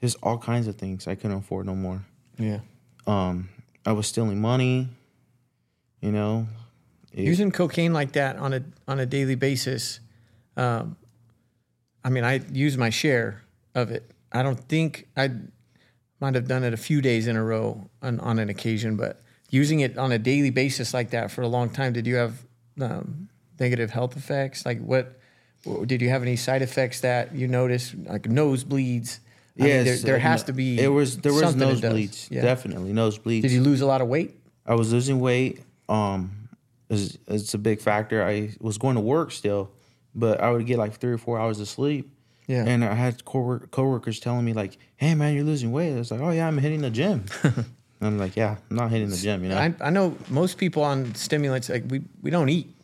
Just 0.00 0.16
all 0.22 0.38
kinds 0.38 0.66
of 0.66 0.76
things 0.76 1.06
I 1.06 1.14
couldn't 1.14 1.38
afford 1.38 1.66
no 1.66 1.74
more. 1.74 2.02
yeah 2.38 2.60
Um, 3.06 3.48
I 3.86 3.92
was 3.92 4.06
stealing 4.06 4.40
money. 4.40 4.88
You 6.00 6.10
know, 6.12 6.48
It- 7.12 7.24
using 7.24 7.52
cocaine 7.52 7.92
like 7.92 8.12
that 8.12 8.36
on 8.36 8.52
a 8.52 8.64
on 8.88 8.98
a 8.98 9.06
daily 9.06 9.36
basis 9.36 10.00
um, 10.56 10.96
i 12.04 12.10
mean 12.10 12.24
i 12.24 12.40
use 12.52 12.76
my 12.76 12.90
share 12.90 13.42
of 13.74 13.90
it 13.90 14.10
i 14.32 14.42
don't 14.42 14.60
think 14.68 15.08
i 15.16 15.30
might 16.20 16.34
have 16.34 16.46
done 16.46 16.62
it 16.62 16.72
a 16.72 16.76
few 16.76 17.00
days 17.00 17.26
in 17.26 17.36
a 17.36 17.42
row 17.42 17.88
on, 18.02 18.20
on 18.20 18.38
an 18.38 18.48
occasion 18.48 18.96
but 18.96 19.20
using 19.50 19.80
it 19.80 19.98
on 19.98 20.12
a 20.12 20.18
daily 20.18 20.50
basis 20.50 20.94
like 20.94 21.10
that 21.10 21.30
for 21.30 21.42
a 21.42 21.48
long 21.48 21.68
time 21.68 21.92
did 21.92 22.06
you 22.06 22.16
have 22.16 22.44
um, 22.80 23.28
negative 23.58 23.90
health 23.90 24.16
effects 24.16 24.64
like 24.64 24.80
what 24.80 25.18
did 25.86 26.02
you 26.02 26.08
have 26.08 26.22
any 26.22 26.36
side 26.36 26.62
effects 26.62 27.00
that 27.00 27.34
you 27.34 27.46
noticed 27.46 27.94
like 28.06 28.22
nosebleeds 28.22 29.18
I 29.58 29.64
mean, 29.64 29.68
yes, 29.68 29.84
there, 29.84 29.96
there 29.96 30.16
uh, 30.16 30.20
has 30.30 30.44
to 30.44 30.54
be 30.54 30.80
It 30.80 30.88
was 30.88 31.18
there 31.18 31.32
was 31.32 31.42
something 31.42 31.68
it 31.68 31.72
does. 31.72 31.82
nosebleeds. 31.82 32.30
Yeah. 32.30 32.40
Definitely 32.40 32.94
nosebleeds. 32.94 33.42
did 33.42 33.50
you 33.50 33.60
lose 33.60 33.82
a 33.82 33.86
lot 33.86 34.00
of 34.00 34.08
weight 34.08 34.34
I 34.66 34.74
was 34.74 34.92
losing 34.92 35.20
weight. 35.20 35.62
Um, 35.88 36.48
it's, 36.88 37.18
it's 37.26 37.54
a 37.54 37.58
big 37.58 37.80
factor. 37.80 38.24
I 38.24 38.54
was 38.60 38.78
going 38.78 38.94
to 38.96 39.00
work 39.00 39.32
still, 39.32 39.70
but 40.14 40.40
I 40.40 40.50
would 40.50 40.66
get 40.66 40.78
like 40.78 40.94
three 40.94 41.12
or 41.12 41.18
four 41.18 41.38
hours 41.38 41.60
of 41.60 41.68
sleep. 41.68 42.10
Yeah. 42.46 42.64
And 42.66 42.84
I 42.84 42.94
had 42.94 43.24
co- 43.24 43.60
coworkers 43.70 44.18
telling 44.20 44.44
me 44.44 44.52
like, 44.52 44.76
"Hey 44.96 45.14
man, 45.14 45.34
you're 45.34 45.44
losing 45.44 45.70
weight." 45.72 45.94
I 45.94 45.98
was 45.98 46.10
like, 46.10 46.20
"Oh 46.20 46.30
yeah, 46.30 46.46
I'm 46.48 46.58
hitting 46.58 46.82
the 46.82 46.90
gym." 46.90 47.24
and 47.44 47.64
I'm 48.02 48.18
like, 48.18 48.36
"Yeah, 48.36 48.56
I'm 48.70 48.76
not 48.76 48.90
hitting 48.90 49.10
the 49.10 49.16
gym." 49.16 49.42
You 49.44 49.50
know. 49.50 49.58
I, 49.58 49.74
I 49.80 49.90
know 49.90 50.16
most 50.28 50.58
people 50.58 50.82
on 50.82 51.14
stimulants 51.14 51.68
like 51.68 51.84
we, 51.88 52.02
we 52.20 52.30
don't 52.30 52.48
eat 52.48 52.74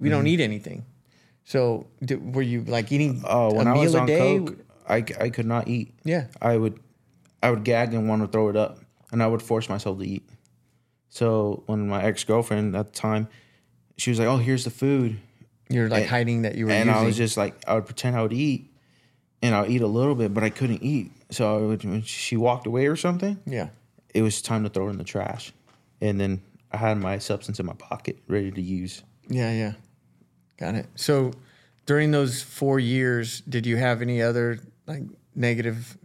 we 0.00 0.08
Mm-hmm. 0.08 0.16
don't 0.18 0.26
eat 0.26 0.40
anything 0.40 0.84
so 1.44 1.86
were 2.34 2.42
you 2.42 2.62
like 2.64 2.90
eating 2.90 3.22
Oh, 3.24 3.52
when 3.54 3.66
a 3.66 3.70
I 3.70 3.74
meal 3.74 3.82
was 3.82 3.94
a 3.94 3.98
on 4.00 4.06
day 4.06 4.38
coke, 4.38 4.56
I, 4.88 4.96
I 5.20 5.30
could 5.30 5.46
not 5.46 5.68
eat. 5.68 5.94
yeah 6.04 6.26
I 6.40 6.56
would 6.56 6.80
I 7.42 7.50
would 7.50 7.62
gag 7.64 7.92
and 7.94 8.08
want 8.08 8.22
to 8.22 8.28
throw 8.28 8.48
it 8.48 8.56
up, 8.56 8.78
and 9.12 9.22
I 9.22 9.26
would 9.26 9.42
force 9.42 9.68
myself 9.68 9.98
to 9.98 10.04
eat. 10.04 10.28
So 11.08 11.62
when 11.66 11.88
my 11.88 12.02
ex 12.02 12.24
girlfriend 12.24 12.74
at 12.74 12.92
the 12.92 12.98
time, 12.98 13.28
she 13.98 14.10
was 14.10 14.18
like, 14.18 14.28
"Oh, 14.28 14.38
here's 14.38 14.64
the 14.64 14.70
food," 14.70 15.18
you're 15.74 15.88
like 15.88 16.02
And- 16.02 16.10
hiding 16.10 16.42
that 16.42 16.54
you 16.56 16.66
were 16.66 16.72
and 16.72 16.88
using 16.88 17.02
I 17.02 17.06
was 17.06 17.16
just 17.16 17.36
like, 17.36 17.54
I 17.66 17.74
would 17.74 17.86
pretend 17.86 18.16
I 18.16 18.22
would 18.22 18.32
eat, 18.32 18.70
and 19.42 19.54
I'll 19.54 19.70
eat 19.70 19.82
a 19.82 19.86
little 19.86 20.14
bit, 20.14 20.32
but 20.34 20.42
I 20.44 20.50
couldn't 20.50 20.82
eat. 20.82 21.10
So 21.30 21.56
I 21.56 21.60
would, 21.60 21.84
when 21.84 22.02
she 22.02 22.36
walked 22.36 22.66
away 22.66 22.86
or 22.86 22.96
something, 22.96 23.38
yeah 23.46 23.68
it 24.14 24.20
was 24.20 24.42
time 24.42 24.62
to 24.62 24.68
throw 24.68 24.88
it 24.88 24.90
in 24.90 24.98
the 24.98 25.04
trash, 25.04 25.52
and 26.00 26.20
then 26.20 26.42
I 26.70 26.76
had 26.76 26.98
my 26.98 27.18
substance 27.18 27.58
in 27.58 27.64
my 27.66 27.72
pocket, 27.74 28.18
ready 28.28 28.50
to 28.50 28.60
use. 28.60 29.02
Yeah, 29.28 29.50
yeah. 29.52 29.72
Got 30.58 30.74
it. 30.74 30.86
So 30.96 31.32
during 31.86 32.10
those 32.10 32.42
four 32.42 32.78
years, 32.78 33.40
did 33.48 33.64
you 33.66 33.76
have 33.78 34.02
any 34.02 34.20
other 34.20 34.58
like 34.86 35.02
negative 35.34 35.96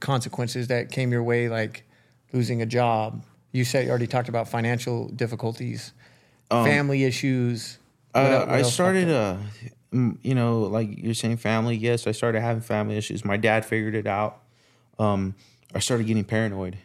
consequences 0.00 0.68
that 0.68 0.90
came 0.90 1.12
your 1.12 1.22
way, 1.22 1.48
like 1.48 1.84
losing 2.32 2.62
a 2.62 2.66
job? 2.66 3.24
You 3.52 3.64
said 3.64 3.84
you 3.84 3.90
already 3.90 4.06
talked 4.06 4.30
about 4.30 4.48
financial 4.48 5.08
difficulties, 5.08 5.92
um, 6.50 6.64
family 6.64 7.04
issues. 7.04 7.78
Uh, 8.14 8.44
I 8.48 8.62
started, 8.62 9.08
uh, 9.08 9.36
you 9.90 10.34
know, 10.34 10.60
like 10.60 11.02
you're 11.02 11.14
saying, 11.14 11.38
family. 11.38 11.76
Yes, 11.76 12.06
I 12.06 12.12
started 12.12 12.40
having 12.40 12.62
family 12.62 12.96
issues. 12.96 13.24
My 13.24 13.36
dad 13.36 13.64
figured 13.64 13.94
it 13.94 14.06
out. 14.06 14.42
Um, 14.98 15.34
I 15.74 15.78
started 15.78 16.06
getting 16.06 16.24
paranoid, 16.24 16.76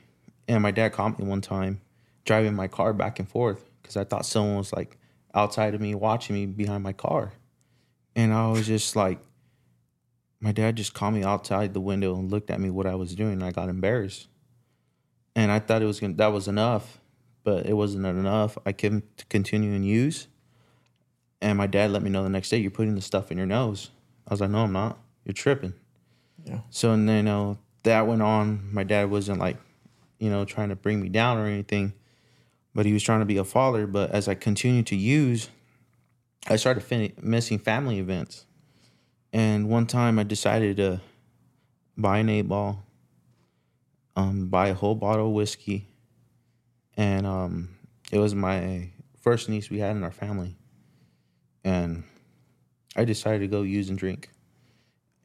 and 0.48 0.64
my 0.64 0.72
dad 0.72 0.94
caught 0.94 1.20
me 1.20 1.26
one 1.26 1.42
time 1.42 1.82
driving 2.24 2.56
my 2.56 2.68
car 2.68 2.94
back 2.94 3.20
and 3.20 3.28
forth 3.28 3.66
because 3.82 3.98
I 3.98 4.04
thought 4.04 4.26
someone 4.26 4.58
was 4.58 4.74
like 4.74 4.98
outside 5.34 5.74
of 5.74 5.82
me 5.82 5.96
watching 5.96 6.36
me 6.36 6.46
behind 6.46 6.84
my 6.84 6.94
car, 6.94 7.34
and 8.16 8.34
I 8.34 8.48
was 8.48 8.66
just 8.66 8.96
like, 8.96 9.20
my 10.40 10.54
dad 10.54 10.78
just 10.78 10.94
caught 10.94 11.12
me 11.12 11.24
outside 11.24 11.74
the 11.74 11.82
window 11.82 12.16
and 12.16 12.32
looked 12.32 12.50
at 12.50 12.62
me 12.62 12.70
what 12.70 12.86
I 12.86 12.96
was 12.96 13.16
doing, 13.16 13.34
and 13.34 13.44
I 13.44 13.52
got 13.52 13.68
embarrassed, 13.68 14.28
and 15.36 15.52
I 15.52 15.60
thought 15.60 15.82
it 15.82 15.86
was 15.86 16.00
gonna 16.00 16.14
that 16.14 16.32
was 16.32 16.48
enough, 16.48 17.00
but 17.44 17.66
it 17.66 17.74
wasn't 17.74 18.06
enough. 18.06 18.58
I 18.66 18.72
can 18.72 19.04
continue 19.28 19.74
and 19.74 19.86
use. 19.86 20.30
And 21.42 21.58
my 21.58 21.68
dad 21.68 21.92
let 21.92 22.02
me 22.02 22.10
know 22.10 22.24
the 22.24 22.30
next 22.30 22.50
day, 22.50 22.58
you're 22.58 22.72
putting 22.72 22.96
the 22.96 23.02
stuff 23.02 23.32
in 23.32 23.38
your 23.38 23.46
nose. 23.46 23.92
I 24.28 24.34
was 24.34 24.42
like, 24.42 24.50
no, 24.50 24.64
I'm 24.64 24.74
not. 24.74 24.98
You're 25.24 25.34
tripping. 25.34 25.74
Yeah. 26.44 26.62
So, 26.70 26.92
and 26.92 27.08
then, 27.08 27.18
you 27.18 27.24
know, 27.24 27.58
that 27.84 28.08
went 28.08 28.22
on. 28.22 28.70
My 28.74 28.84
dad 28.84 29.10
wasn't 29.10 29.40
like, 29.40 29.58
you 30.20 30.30
know, 30.30 30.46
trying 30.46 30.70
to 30.70 30.76
bring 30.76 31.00
me 31.00 31.10
down 31.10 31.38
or 31.38 31.46
anything, 31.46 31.94
but 32.74 32.86
he 32.86 32.94
was 32.94 33.04
trying 33.04 33.20
to 33.20 33.26
be 33.26 33.38
a 33.38 33.44
father. 33.44 33.86
But 33.86 34.12
as 34.12 34.28
I 34.28 34.34
continued 34.34 34.88
to 34.88 34.96
use, 34.96 35.50
I 36.48 36.56
started 36.56 36.82
fin- 36.82 37.14
missing 37.22 37.60
family 37.60 38.00
events. 38.00 38.46
And 39.32 39.70
one 39.70 39.86
time 39.86 40.18
I 40.18 40.24
decided 40.24 40.78
to 40.78 41.02
buy 41.98 42.20
an 42.20 42.30
eight 42.30 42.44
ball, 42.44 42.84
um, 44.16 44.48
buy 44.48 44.70
a 44.70 44.74
whole 44.74 44.96
bottle 44.96 45.28
of 45.28 45.34
whiskey. 45.34 45.88
And 46.96 47.28
um, 47.28 47.70
it 48.12 48.18
was 48.18 48.34
my 48.34 48.90
first 49.22 49.50
niece 49.50 49.70
we 49.70 49.80
had 49.80 49.96
in 49.96 50.04
our 50.04 50.12
family 50.12 50.56
and 51.68 52.04
I 52.96 53.04
decided 53.04 53.40
to 53.40 53.48
go 53.48 53.62
use 53.64 53.90
and 53.90 53.98
drink. 53.98 54.30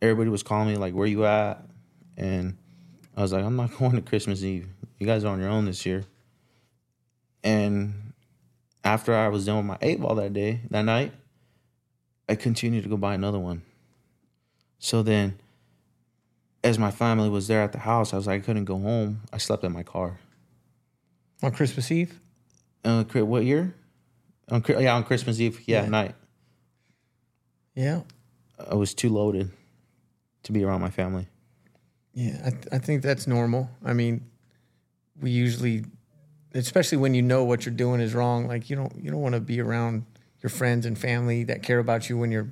Everybody 0.03 0.29
was 0.29 0.43
calling 0.43 0.69
me 0.69 0.77
like, 0.77 0.93
"Where 0.93 1.07
you 1.07 1.25
at?" 1.25 1.65
And 2.17 2.57
I 3.17 3.23
was 3.23 3.33
like, 3.33 3.45
"I'm 3.45 3.55
not 3.55 3.71
going 3.79 3.93
to 3.93 4.03
Christmas 4.03 4.43
Eve. 4.43 4.67
You 4.99 5.07
guys 5.07 5.25
are 5.25 5.29
on 5.33 5.41
your 5.41 5.49
own 5.51 5.67
this 5.67 5.87
year." 5.87 6.05
And 7.45 8.13
after 8.85 9.15
I 9.15 9.29
was 9.29 9.47
done 9.47 9.57
with 9.59 9.67
my 9.67 9.79
eight 9.81 10.01
ball 10.01 10.17
that 10.17 10.33
day, 10.33 10.61
that 10.71 10.83
night, 10.83 11.13
I 12.29 12.35
continued 12.35 12.83
to 12.83 12.89
go 12.91 12.97
buy 12.97 13.15
another 13.15 13.39
one. 13.39 13.63
So 14.81 15.03
then, 15.05 15.39
as 16.65 16.77
my 16.79 16.91
family 16.91 17.29
was 17.29 17.47
there 17.47 17.63
at 17.63 17.71
the 17.73 17.79
house, 17.79 18.13
I 18.13 18.17
was 18.17 18.27
like, 18.27 18.43
I 18.43 18.45
couldn't 18.45 18.65
go 18.65 18.79
home. 18.79 19.21
I 19.33 19.39
slept 19.39 19.63
in 19.63 19.73
my 19.73 19.85
car. 19.85 20.19
on 21.43 21.53
Christmas 21.53 21.91
Eve. 21.91 22.21
Uh, 22.85 23.05
what 23.05 23.45
year? 23.45 23.75
On 24.51 24.63
yeah, 24.69 24.95
on 24.97 25.05
Christmas 25.05 25.39
Eve, 25.39 25.61
yeah, 25.67 25.85
Yeah. 25.85 25.89
night. 25.89 26.15
Yeah, 27.75 28.03
I 28.71 28.75
was 28.75 28.95
too 28.95 29.09
loaded 29.09 29.51
to 30.45 30.53
be 30.53 30.65
around 30.65 30.81
my 30.81 30.91
family. 30.91 31.29
yeah. 32.15 32.41
I, 32.45 32.51
th- 32.51 32.67
I 32.73 32.79
think 32.79 33.03
that's 33.03 33.27
normal. 33.27 33.71
I 33.85 33.93
mean, 33.93 34.27
we 35.21 35.31
usually, 35.31 35.85
especially 36.55 36.99
when 36.99 37.15
you 37.15 37.23
know 37.23 37.45
what 37.45 37.65
you're 37.65 37.75
doing 37.75 38.01
is 38.01 38.15
wrong, 38.15 38.47
like 38.47 38.69
you 38.69 38.77
don't 38.77 38.93
you 39.03 39.11
don't 39.11 39.21
want 39.23 39.35
to 39.35 39.41
be 39.41 39.61
around 39.61 40.05
your 40.43 40.51
friends 40.51 40.85
and 40.87 40.99
family 40.99 41.45
that 41.45 41.63
care 41.63 41.79
about 41.79 42.09
you 42.09 42.19
when 42.19 42.31
you're 42.33 42.51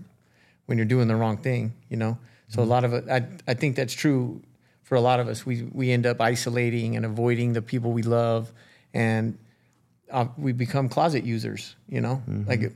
when 0.67 0.79
you're 0.79 0.87
doing 0.87 1.09
the 1.09 1.17
wrong 1.17 1.37
thing. 1.37 1.75
You 1.89 1.97
know. 1.97 2.19
So 2.49 2.62
a 2.62 2.65
lot 2.65 2.85
of 2.85 2.93
it, 2.95 3.05
I 3.09 3.27
I 3.47 3.55
think 3.55 3.77
that's 3.77 3.93
true 3.95 4.43
for 4.83 4.97
a 4.97 5.00
lot 5.00 5.21
of 5.21 5.29
us. 5.29 5.45
We 5.47 5.69
we 5.73 5.93
end 5.93 6.07
up 6.07 6.21
isolating 6.21 6.97
and 6.97 7.05
avoiding 7.05 7.53
the 7.53 7.62
people 7.62 7.93
we 7.93 8.03
love, 8.03 8.53
and 8.95 9.39
uh, 10.11 10.27
we 10.37 10.53
become 10.53 10.89
closet 10.89 11.25
users. 11.25 11.77
You 11.89 12.00
know, 12.00 12.23
like 12.47 12.73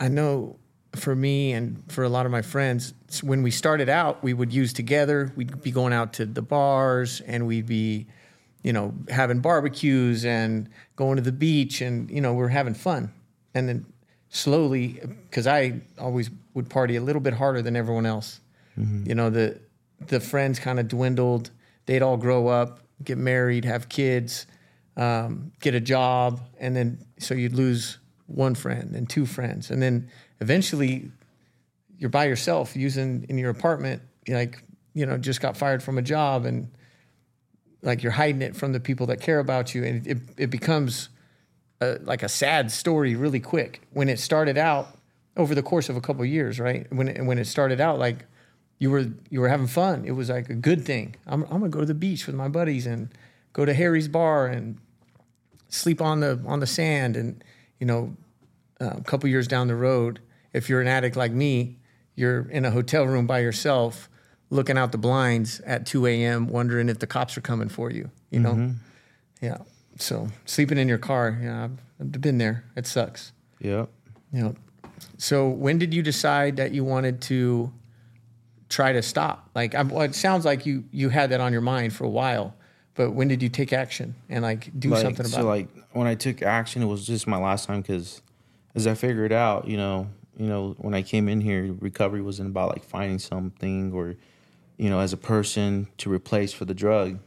I 0.00 0.08
know 0.08 0.56
for 0.96 1.14
me 1.14 1.52
and 1.52 1.82
for 1.90 2.04
a 2.04 2.08
lot 2.08 2.26
of 2.26 2.32
my 2.32 2.42
friends, 2.42 2.94
when 3.22 3.42
we 3.42 3.50
started 3.50 3.88
out, 3.88 4.22
we 4.22 4.34
would 4.34 4.52
use 4.52 4.72
together. 4.72 5.32
We'd 5.36 5.62
be 5.62 5.70
going 5.70 5.92
out 5.92 6.12
to 6.14 6.26
the 6.26 6.42
bars 6.42 7.20
and 7.22 7.46
we'd 7.46 7.66
be, 7.66 8.06
you 8.62 8.72
know, 8.72 8.94
having 9.08 9.40
barbecues 9.40 10.24
and 10.24 10.68
going 10.96 11.16
to 11.16 11.22
the 11.22 11.32
beach 11.32 11.80
and, 11.80 12.10
you 12.10 12.20
know, 12.20 12.34
we're 12.34 12.48
having 12.48 12.74
fun. 12.74 13.12
And 13.54 13.68
then 13.68 13.86
slowly, 14.28 15.00
because 15.28 15.46
I 15.46 15.80
always 15.98 16.30
would 16.54 16.68
party 16.68 16.96
a 16.96 17.00
little 17.00 17.20
bit 17.20 17.34
harder 17.34 17.62
than 17.62 17.76
everyone 17.76 18.06
else, 18.06 18.40
you 19.06 19.14
know, 19.14 19.30
the, 19.30 19.60
the 20.06 20.20
friends 20.20 20.58
kind 20.58 20.80
of 20.80 20.88
dwindled. 20.88 21.50
They'd 21.86 22.02
all 22.02 22.16
grow 22.16 22.48
up, 22.48 22.80
get 23.02 23.18
married, 23.18 23.64
have 23.64 23.88
kids, 23.88 24.46
um, 24.96 25.52
get 25.60 25.74
a 25.74 25.80
job. 25.80 26.40
And 26.58 26.74
then, 26.74 27.04
so 27.18 27.34
you'd 27.34 27.54
lose 27.54 27.98
one 28.26 28.54
friend 28.54 28.94
and 28.94 29.08
two 29.08 29.26
friends. 29.26 29.70
And 29.70 29.82
then 29.82 30.10
eventually 30.40 31.10
you're 31.98 32.10
by 32.10 32.24
yourself 32.26 32.76
using 32.76 33.26
in 33.28 33.38
your 33.38 33.50
apartment, 33.50 34.02
like, 34.28 34.62
you 34.94 35.06
know, 35.06 35.16
just 35.16 35.40
got 35.40 35.56
fired 35.56 35.82
from 35.82 35.98
a 35.98 36.02
job 36.02 36.44
and 36.44 36.70
like 37.82 38.02
you're 38.02 38.12
hiding 38.12 38.42
it 38.42 38.56
from 38.56 38.72
the 38.72 38.80
people 38.80 39.06
that 39.06 39.20
care 39.20 39.38
about 39.38 39.74
you. 39.74 39.84
And 39.84 40.06
it, 40.06 40.18
it 40.36 40.50
becomes 40.50 41.08
a, 41.80 41.98
like 42.02 42.22
a 42.22 42.28
sad 42.28 42.70
story 42.70 43.14
really 43.14 43.40
quick. 43.40 43.82
When 43.92 44.08
it 44.08 44.18
started 44.18 44.58
out 44.58 44.96
over 45.36 45.54
the 45.54 45.62
course 45.62 45.88
of 45.88 45.96
a 45.96 46.00
couple 46.00 46.22
of 46.22 46.28
years, 46.28 46.58
right? 46.58 46.86
When 46.92 47.08
it, 47.08 47.24
when 47.24 47.38
it 47.38 47.46
started 47.46 47.80
out, 47.80 47.98
like 47.98 48.24
you 48.78 48.90
were 48.90 49.06
you 49.30 49.40
were 49.40 49.48
having 49.48 49.66
fun. 49.66 50.04
It 50.04 50.12
was 50.12 50.28
like 50.30 50.50
a 50.50 50.54
good 50.54 50.84
thing. 50.84 51.16
I'm, 51.26 51.42
I'm 51.44 51.60
gonna 51.60 51.68
go 51.68 51.80
to 51.80 51.86
the 51.86 51.94
beach 51.94 52.26
with 52.26 52.36
my 52.36 52.48
buddies 52.48 52.86
and 52.86 53.08
go 53.52 53.64
to 53.64 53.74
Harry's 53.74 54.08
bar 54.08 54.46
and 54.46 54.78
sleep 55.68 56.00
on 56.00 56.20
the 56.20 56.40
on 56.46 56.60
the 56.60 56.66
sand. 56.66 57.16
And 57.16 57.42
you 57.78 57.86
know, 57.86 58.16
uh, 58.84 58.96
a 58.98 59.02
couple 59.02 59.28
years 59.28 59.48
down 59.48 59.68
the 59.68 59.76
road, 59.76 60.20
if 60.52 60.68
you're 60.68 60.80
an 60.80 60.88
addict 60.88 61.16
like 61.16 61.32
me, 61.32 61.78
you're 62.14 62.48
in 62.50 62.64
a 62.64 62.70
hotel 62.70 63.06
room 63.06 63.26
by 63.26 63.40
yourself, 63.40 64.08
looking 64.50 64.78
out 64.78 64.92
the 64.92 64.98
blinds 64.98 65.60
at 65.60 65.86
2 65.86 66.06
a.m., 66.06 66.48
wondering 66.48 66.88
if 66.88 66.98
the 66.98 67.06
cops 67.06 67.36
are 67.36 67.40
coming 67.40 67.68
for 67.68 67.90
you. 67.90 68.10
You 68.30 68.40
know, 68.40 68.74
yeah. 69.40 69.58
So 69.98 70.28
sleeping 70.44 70.78
in 70.78 70.88
your 70.88 70.98
car, 70.98 71.38
yeah, 71.40 71.64
I've, 71.64 71.78
I've 72.00 72.20
been 72.20 72.38
there. 72.38 72.64
It 72.76 72.86
sucks. 72.86 73.32
Yep. 73.60 73.88
You 74.32 74.42
know. 74.42 74.54
So 75.18 75.48
when 75.48 75.78
did 75.78 75.94
you 75.94 76.02
decide 76.02 76.56
that 76.56 76.72
you 76.72 76.84
wanted 76.84 77.20
to 77.22 77.72
try 78.68 78.92
to 78.92 79.02
stop? 79.02 79.50
Like, 79.54 79.74
I'm, 79.74 79.88
well, 79.88 80.02
it 80.02 80.14
sounds 80.14 80.44
like 80.44 80.66
you 80.66 80.84
you 80.90 81.08
had 81.08 81.30
that 81.30 81.40
on 81.40 81.52
your 81.52 81.62
mind 81.62 81.92
for 81.92 82.04
a 82.04 82.08
while, 82.08 82.56
but 82.94 83.12
when 83.12 83.28
did 83.28 83.42
you 83.42 83.48
take 83.48 83.72
action 83.72 84.14
and 84.28 84.42
like 84.42 84.70
do 84.78 84.90
like, 84.90 85.02
something 85.02 85.26
about 85.26 85.32
so 85.32 85.40
it? 85.40 85.44
like 85.44 85.68
when 85.92 86.06
I 86.06 86.14
took 86.16 86.42
action, 86.42 86.82
it 86.82 86.86
was 86.86 87.06
just 87.06 87.26
my 87.26 87.38
last 87.38 87.66
time 87.66 87.80
because 87.80 88.20
as 88.74 88.86
I 88.86 88.94
figured 88.94 89.32
out, 89.32 89.68
you 89.68 89.76
know, 89.76 90.08
you 90.36 90.46
know, 90.46 90.74
when 90.78 90.94
I 90.94 91.02
came 91.02 91.28
in 91.28 91.40
here, 91.40 91.74
recovery 91.78 92.20
wasn't 92.20 92.50
about 92.50 92.70
like 92.70 92.84
finding 92.84 93.18
something 93.18 93.92
or, 93.92 94.16
you 94.76 94.90
know, 94.90 94.98
as 94.98 95.12
a 95.12 95.16
person 95.16 95.88
to 95.98 96.10
replace 96.10 96.52
for 96.52 96.64
the 96.64 96.74
drug. 96.74 97.20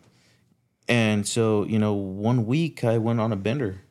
And 0.89 1.27
so, 1.27 1.63
you 1.66 1.80
know, 1.80 1.94
one 1.94 2.46
week 2.46 2.84
I 2.84 2.98
went 2.98 3.20
on 3.20 3.32
a 3.32 3.38
bender. 3.38 3.82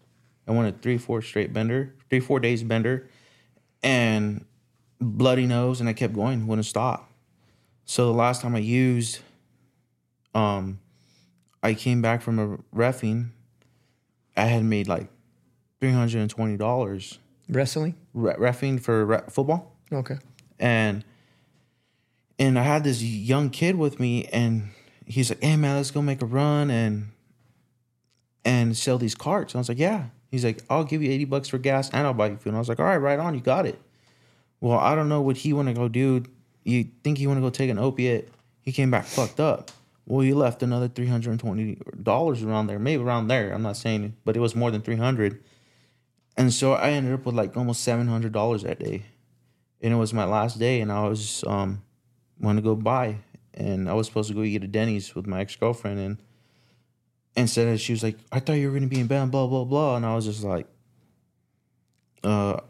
I 0.46 0.52
went 0.52 0.74
a 0.74 0.78
three, 0.78 0.98
four 0.98 1.22
straight 1.22 1.52
bender, 1.52 1.94
three, 2.08 2.20
four 2.20 2.40
days 2.40 2.62
bender, 2.62 3.08
and 3.82 4.44
bloody 5.00 5.46
nose, 5.46 5.80
and 5.80 5.88
I 5.88 5.92
kept 5.92 6.14
going, 6.14 6.46
wouldn't 6.46 6.66
stop. 6.66 7.10
So 7.84 8.06
the 8.06 8.12
last 8.12 8.42
time 8.42 8.54
I 8.54 8.60
used, 8.60 9.20
um, 10.34 10.78
I 11.62 11.74
came 11.74 12.02
back 12.02 12.22
from 12.22 12.38
a 12.38 12.58
refing. 12.74 13.30
I 14.36 14.44
had 14.44 14.64
made 14.64 14.86
like 14.88 15.08
three 15.80 15.92
hundred 15.92 16.20
and 16.20 16.30
twenty 16.30 16.56
dollars 16.56 17.18
Wrestling? 17.48 17.94
re- 18.14 18.34
refing 18.34 18.80
for 18.80 19.04
re- 19.06 19.20
football, 19.28 19.72
Okay. 19.92 20.18
and 20.58 21.04
and 22.38 22.58
I 22.58 22.62
had 22.62 22.84
this 22.84 23.02
young 23.02 23.50
kid 23.50 23.76
with 23.76 23.98
me, 24.00 24.24
and 24.26 24.70
he's 25.06 25.30
like, 25.30 25.42
"Hey 25.42 25.56
man, 25.56 25.76
let's 25.76 25.90
go 25.90 26.02
make 26.02 26.22
a 26.22 26.26
run 26.26 26.70
and 26.70 27.08
and 28.44 28.76
sell 28.76 28.98
these 28.98 29.14
carts." 29.14 29.54
And 29.54 29.58
I 29.58 29.60
was 29.60 29.68
like, 29.68 29.78
"Yeah." 29.78 30.06
He's 30.30 30.44
like, 30.44 30.62
"I'll 30.68 30.84
give 30.84 31.02
you 31.02 31.10
eighty 31.10 31.24
bucks 31.24 31.48
for 31.48 31.58
gas, 31.58 31.88
and 31.90 32.06
I'll 32.06 32.14
buy 32.14 32.28
you 32.30 32.36
food." 32.36 32.48
And 32.50 32.56
I 32.56 32.58
was 32.58 32.68
like, 32.68 32.80
"All 32.80 32.86
right, 32.86 32.96
right 32.96 33.18
on, 33.18 33.34
you 33.34 33.40
got 33.40 33.64
it." 33.66 33.80
Well, 34.60 34.78
I 34.78 34.94
don't 34.94 35.08
know 35.08 35.20
what 35.22 35.36
he 35.38 35.52
want 35.52 35.68
to 35.68 35.74
go 35.74 35.88
do. 35.88 36.24
You 36.64 36.88
think 37.04 37.18
he 37.18 37.26
want 37.26 37.36
to 37.38 37.42
go 37.42 37.50
take 37.50 37.70
an 37.70 37.78
opiate? 37.78 38.28
He 38.60 38.72
came 38.72 38.90
back 38.90 39.04
fucked 39.04 39.38
up. 39.38 39.70
Well, 40.06 40.20
he 40.20 40.32
left 40.34 40.62
another 40.62 40.88
three 40.88 41.06
hundred 41.06 41.30
and 41.30 41.40
twenty 41.40 41.78
dollars 42.02 42.42
around 42.42 42.66
there, 42.66 42.78
maybe 42.78 43.02
around 43.02 43.28
there. 43.28 43.52
I'm 43.52 43.62
not 43.62 43.76
saying, 43.76 44.14
but 44.24 44.36
it 44.36 44.40
was 44.40 44.54
more 44.56 44.70
than 44.70 44.82
three 44.82 44.96
hundred. 44.96 45.42
And 46.36 46.52
so 46.52 46.74
I 46.74 46.90
ended 46.90 47.12
up 47.14 47.24
with 47.24 47.34
like 47.34 47.56
almost 47.56 47.82
seven 47.82 48.08
hundred 48.08 48.32
dollars 48.32 48.62
that 48.62 48.78
day, 48.78 49.02
and 49.80 49.92
it 49.92 49.96
was 49.96 50.12
my 50.12 50.24
last 50.24 50.58
day, 50.58 50.80
and 50.80 50.92
I 50.92 51.08
was 51.08 51.42
um 51.46 51.82
wanted 52.40 52.60
to 52.60 52.64
go 52.64 52.74
buy, 52.76 53.16
and 53.54 53.88
I 53.88 53.94
was 53.94 54.06
supposed 54.06 54.28
to 54.28 54.34
go 54.34 54.42
eat 54.42 54.62
at 54.62 54.70
Denny's 54.72 55.14
with 55.14 55.26
my 55.26 55.40
ex 55.40 55.56
girlfriend, 55.56 55.98
and 55.98 56.18
instead 57.36 57.80
she 57.80 57.92
was 57.92 58.02
like, 58.02 58.18
I 58.30 58.40
thought 58.40 58.54
you 58.54 58.68
were 58.70 58.74
gonna 58.74 58.86
be 58.86 59.00
in 59.00 59.06
bed, 59.06 59.30
blah 59.30 59.46
blah 59.46 59.64
blah, 59.64 59.96
and 59.96 60.04
I 60.04 60.14
was 60.14 60.26
just 60.26 60.44
like, 60.44 60.66
uh, 62.22 62.60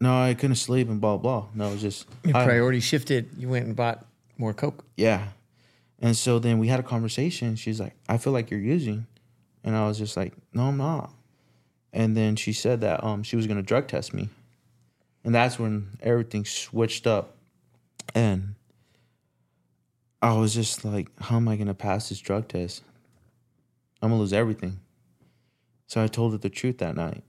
no, 0.00 0.22
I 0.22 0.34
couldn't 0.34 0.56
sleep 0.56 0.88
and 0.88 1.00
blah 1.00 1.16
blah. 1.18 1.46
No, 1.54 1.68
it 1.68 1.72
was 1.72 1.82
just 1.82 2.06
Your 2.24 2.36
I- 2.36 2.44
priority 2.44 2.80
shifted. 2.80 3.28
You 3.36 3.48
went 3.48 3.66
and 3.66 3.76
bought 3.76 4.04
more 4.38 4.54
Coke. 4.54 4.84
yeah. 4.96 5.28
And 6.04 6.16
so 6.16 6.40
then 6.40 6.58
we 6.58 6.66
had 6.66 6.80
a 6.80 6.82
conversation. 6.82 7.54
She's 7.54 7.78
like, 7.78 7.94
I 8.08 8.16
feel 8.18 8.32
like 8.32 8.50
you're 8.50 8.58
using. 8.58 9.06
And 9.62 9.76
I 9.76 9.86
was 9.86 9.98
just 9.98 10.16
like, 10.16 10.32
no, 10.52 10.64
I'm 10.64 10.76
not. 10.76 11.12
And 11.92 12.16
then 12.16 12.36
she 12.36 12.52
said 12.52 12.80
that 12.80 13.02
um 13.04 13.22
she 13.22 13.36
was 13.36 13.46
gonna 13.46 13.62
drug 13.62 13.86
test 13.88 14.12
me. 14.14 14.28
And 15.24 15.34
that's 15.34 15.58
when 15.58 15.98
everything 16.02 16.44
switched 16.44 17.06
up. 17.06 17.36
And 18.14 18.54
I 20.20 20.32
was 20.34 20.54
just 20.54 20.84
like, 20.84 21.08
how 21.20 21.36
am 21.36 21.48
I 21.48 21.56
gonna 21.56 21.74
pass 21.74 22.08
this 22.08 22.18
drug 22.20 22.48
test? 22.48 22.82
I'm 24.00 24.10
gonna 24.10 24.20
lose 24.20 24.32
everything. 24.32 24.80
So 25.86 26.02
I 26.02 26.06
told 26.06 26.32
her 26.32 26.38
the 26.38 26.50
truth 26.50 26.78
that 26.78 26.96
night. 26.96 27.22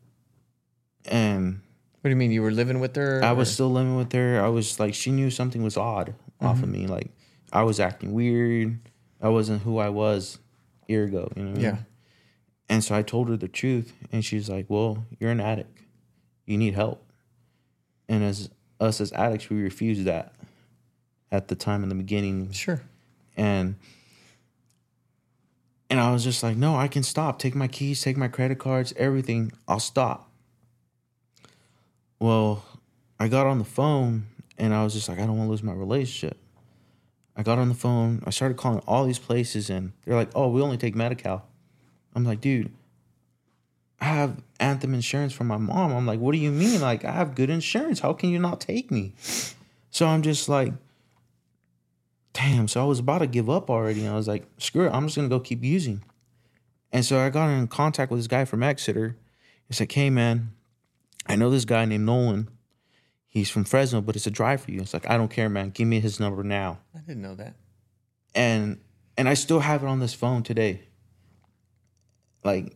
And 1.05 1.61
What 2.01 2.07
do 2.07 2.09
you 2.11 2.15
mean? 2.15 2.31
You 2.31 2.41
were 2.41 2.51
living 2.51 2.79
with 2.79 2.95
her? 2.95 3.21
I 3.23 3.33
was 3.33 3.51
still 3.53 3.69
living 3.71 3.95
with 3.97 4.11
her. 4.13 4.41
I 4.43 4.47
was 4.47 4.79
like, 4.79 4.93
she 4.93 5.11
knew 5.11 5.29
something 5.29 5.63
was 5.63 5.77
odd 5.77 6.15
off 6.41 6.55
Mm-hmm. 6.57 6.63
of 6.63 6.69
me. 6.69 6.87
Like, 6.87 7.11
I 7.51 7.63
was 7.63 7.79
acting 7.79 8.13
weird. 8.13 8.79
I 9.21 9.29
wasn't 9.29 9.61
who 9.63 9.77
I 9.79 9.89
was 9.89 10.39
a 10.87 10.91
year 10.91 11.03
ago. 11.05 11.31
You 11.35 11.43
know 11.43 11.49
I 11.51 11.53
mean? 11.53 11.85
And 12.73 12.83
so 12.83 12.95
I 12.95 13.03
told 13.03 13.29
her 13.29 13.37
the 13.37 13.47
truth, 13.47 13.93
and 14.11 14.25
she's 14.25 14.49
like, 14.49 14.65
"Well, 14.67 15.05
you're 15.19 15.29
an 15.29 15.39
addict. 15.39 15.77
You 16.47 16.57
need 16.57 16.73
help." 16.73 17.05
And 18.09 18.23
as 18.23 18.49
us 18.79 18.99
as 18.99 19.11
addicts, 19.13 19.47
we 19.47 19.61
refused 19.61 20.05
that 20.05 20.33
at 21.31 21.49
the 21.49 21.55
time 21.55 21.83
in 21.83 21.89
the 21.89 21.93
beginning, 21.95 22.51
Sure. 22.51 22.81
and 23.37 23.75
and 25.87 25.99
I 25.99 26.11
was 26.11 26.23
just 26.23 26.41
like, 26.41 26.57
"No, 26.57 26.75
I 26.75 26.87
can 26.87 27.03
stop. 27.03 27.37
Take 27.37 27.53
my 27.53 27.67
keys, 27.67 28.01
take 28.01 28.17
my 28.17 28.27
credit 28.27 28.57
cards, 28.57 28.91
everything. 28.97 29.51
I'll 29.67 29.79
stop." 29.79 30.31
Well, 32.17 32.65
I 33.19 33.27
got 33.27 33.45
on 33.45 33.59
the 33.59 33.65
phone, 33.65 34.25
and 34.57 34.73
I 34.73 34.83
was 34.83 34.95
just 34.95 35.07
like, 35.07 35.19
"I 35.19 35.27
don't 35.27 35.37
want 35.37 35.45
to 35.47 35.51
lose 35.51 35.61
my 35.61 35.73
relationship." 35.73 36.39
I 37.35 37.43
got 37.43 37.59
on 37.59 37.69
the 37.69 37.75
phone. 37.75 38.23
I 38.25 38.31
started 38.31 38.57
calling 38.57 38.79
all 38.87 39.05
these 39.05 39.19
places, 39.19 39.69
and 39.69 39.91
they're 40.05 40.15
like, 40.15 40.31
"Oh, 40.33 40.49
we 40.49 40.59
only 40.59 40.77
take 40.77 40.95
Medi-Cal." 40.95 41.47
I'm 42.15 42.23
like, 42.23 42.41
"Dude, 42.41 42.71
I 43.99 44.05
have 44.05 44.41
Anthem 44.59 44.93
insurance 44.93 45.33
from 45.33 45.47
my 45.47 45.57
mom." 45.57 45.91
I'm 45.93 46.05
like, 46.05 46.19
"What 46.19 46.33
do 46.33 46.37
you 46.37 46.51
mean? 46.51 46.81
Like, 46.81 47.05
I 47.05 47.11
have 47.11 47.35
good 47.35 47.49
insurance. 47.49 47.99
How 47.99 48.13
can 48.13 48.29
you 48.29 48.39
not 48.39 48.61
take 48.61 48.91
me?" 48.91 49.13
So 49.91 50.07
I'm 50.07 50.21
just 50.21 50.49
like, 50.49 50.73
"Damn!" 52.33 52.67
So 52.67 52.81
I 52.81 52.85
was 52.85 52.99
about 52.99 53.19
to 53.19 53.27
give 53.27 53.49
up 53.49 53.69
already. 53.69 54.01
And 54.05 54.09
I 54.13 54.15
was 54.15 54.27
like, 54.27 54.45
"Screw 54.57 54.87
it! 54.87 54.91
I'm 54.91 55.05
just 55.05 55.15
gonna 55.15 55.29
go 55.29 55.39
keep 55.39 55.63
using." 55.63 56.03
And 56.91 57.03
so 57.05 57.19
I 57.19 57.29
got 57.29 57.49
in 57.49 57.67
contact 57.67 58.11
with 58.11 58.19
this 58.19 58.27
guy 58.27 58.45
from 58.45 58.61
Exeter. 58.63 59.17
He's 59.67 59.79
like, 59.79 59.91
"Hey, 59.91 60.09
man, 60.09 60.51
I 61.25 61.35
know 61.35 61.49
this 61.49 61.65
guy 61.65 61.85
named 61.85 62.05
Nolan. 62.05 62.49
He's 63.27 63.49
from 63.49 63.63
Fresno, 63.63 64.01
but 64.01 64.15
it's 64.15 64.27
a 64.27 64.31
drive 64.31 64.61
for 64.61 64.71
you." 64.71 64.81
It's 64.81 64.93
like, 64.93 65.09
"I 65.09 65.17
don't 65.17 65.31
care, 65.31 65.49
man. 65.49 65.69
Give 65.71 65.87
me 65.87 65.99
his 65.99 66.19
number 66.19 66.43
now." 66.43 66.79
I 66.95 66.99
didn't 66.99 67.21
know 67.21 67.35
that. 67.35 67.55
and 68.35 68.79
and 69.15 69.29
I 69.29 69.35
still 69.35 69.59
have 69.59 69.83
it 69.83 69.87
on 69.87 69.99
this 69.99 70.15
phone 70.15 70.41
today. 70.41 70.81
Like 72.43 72.75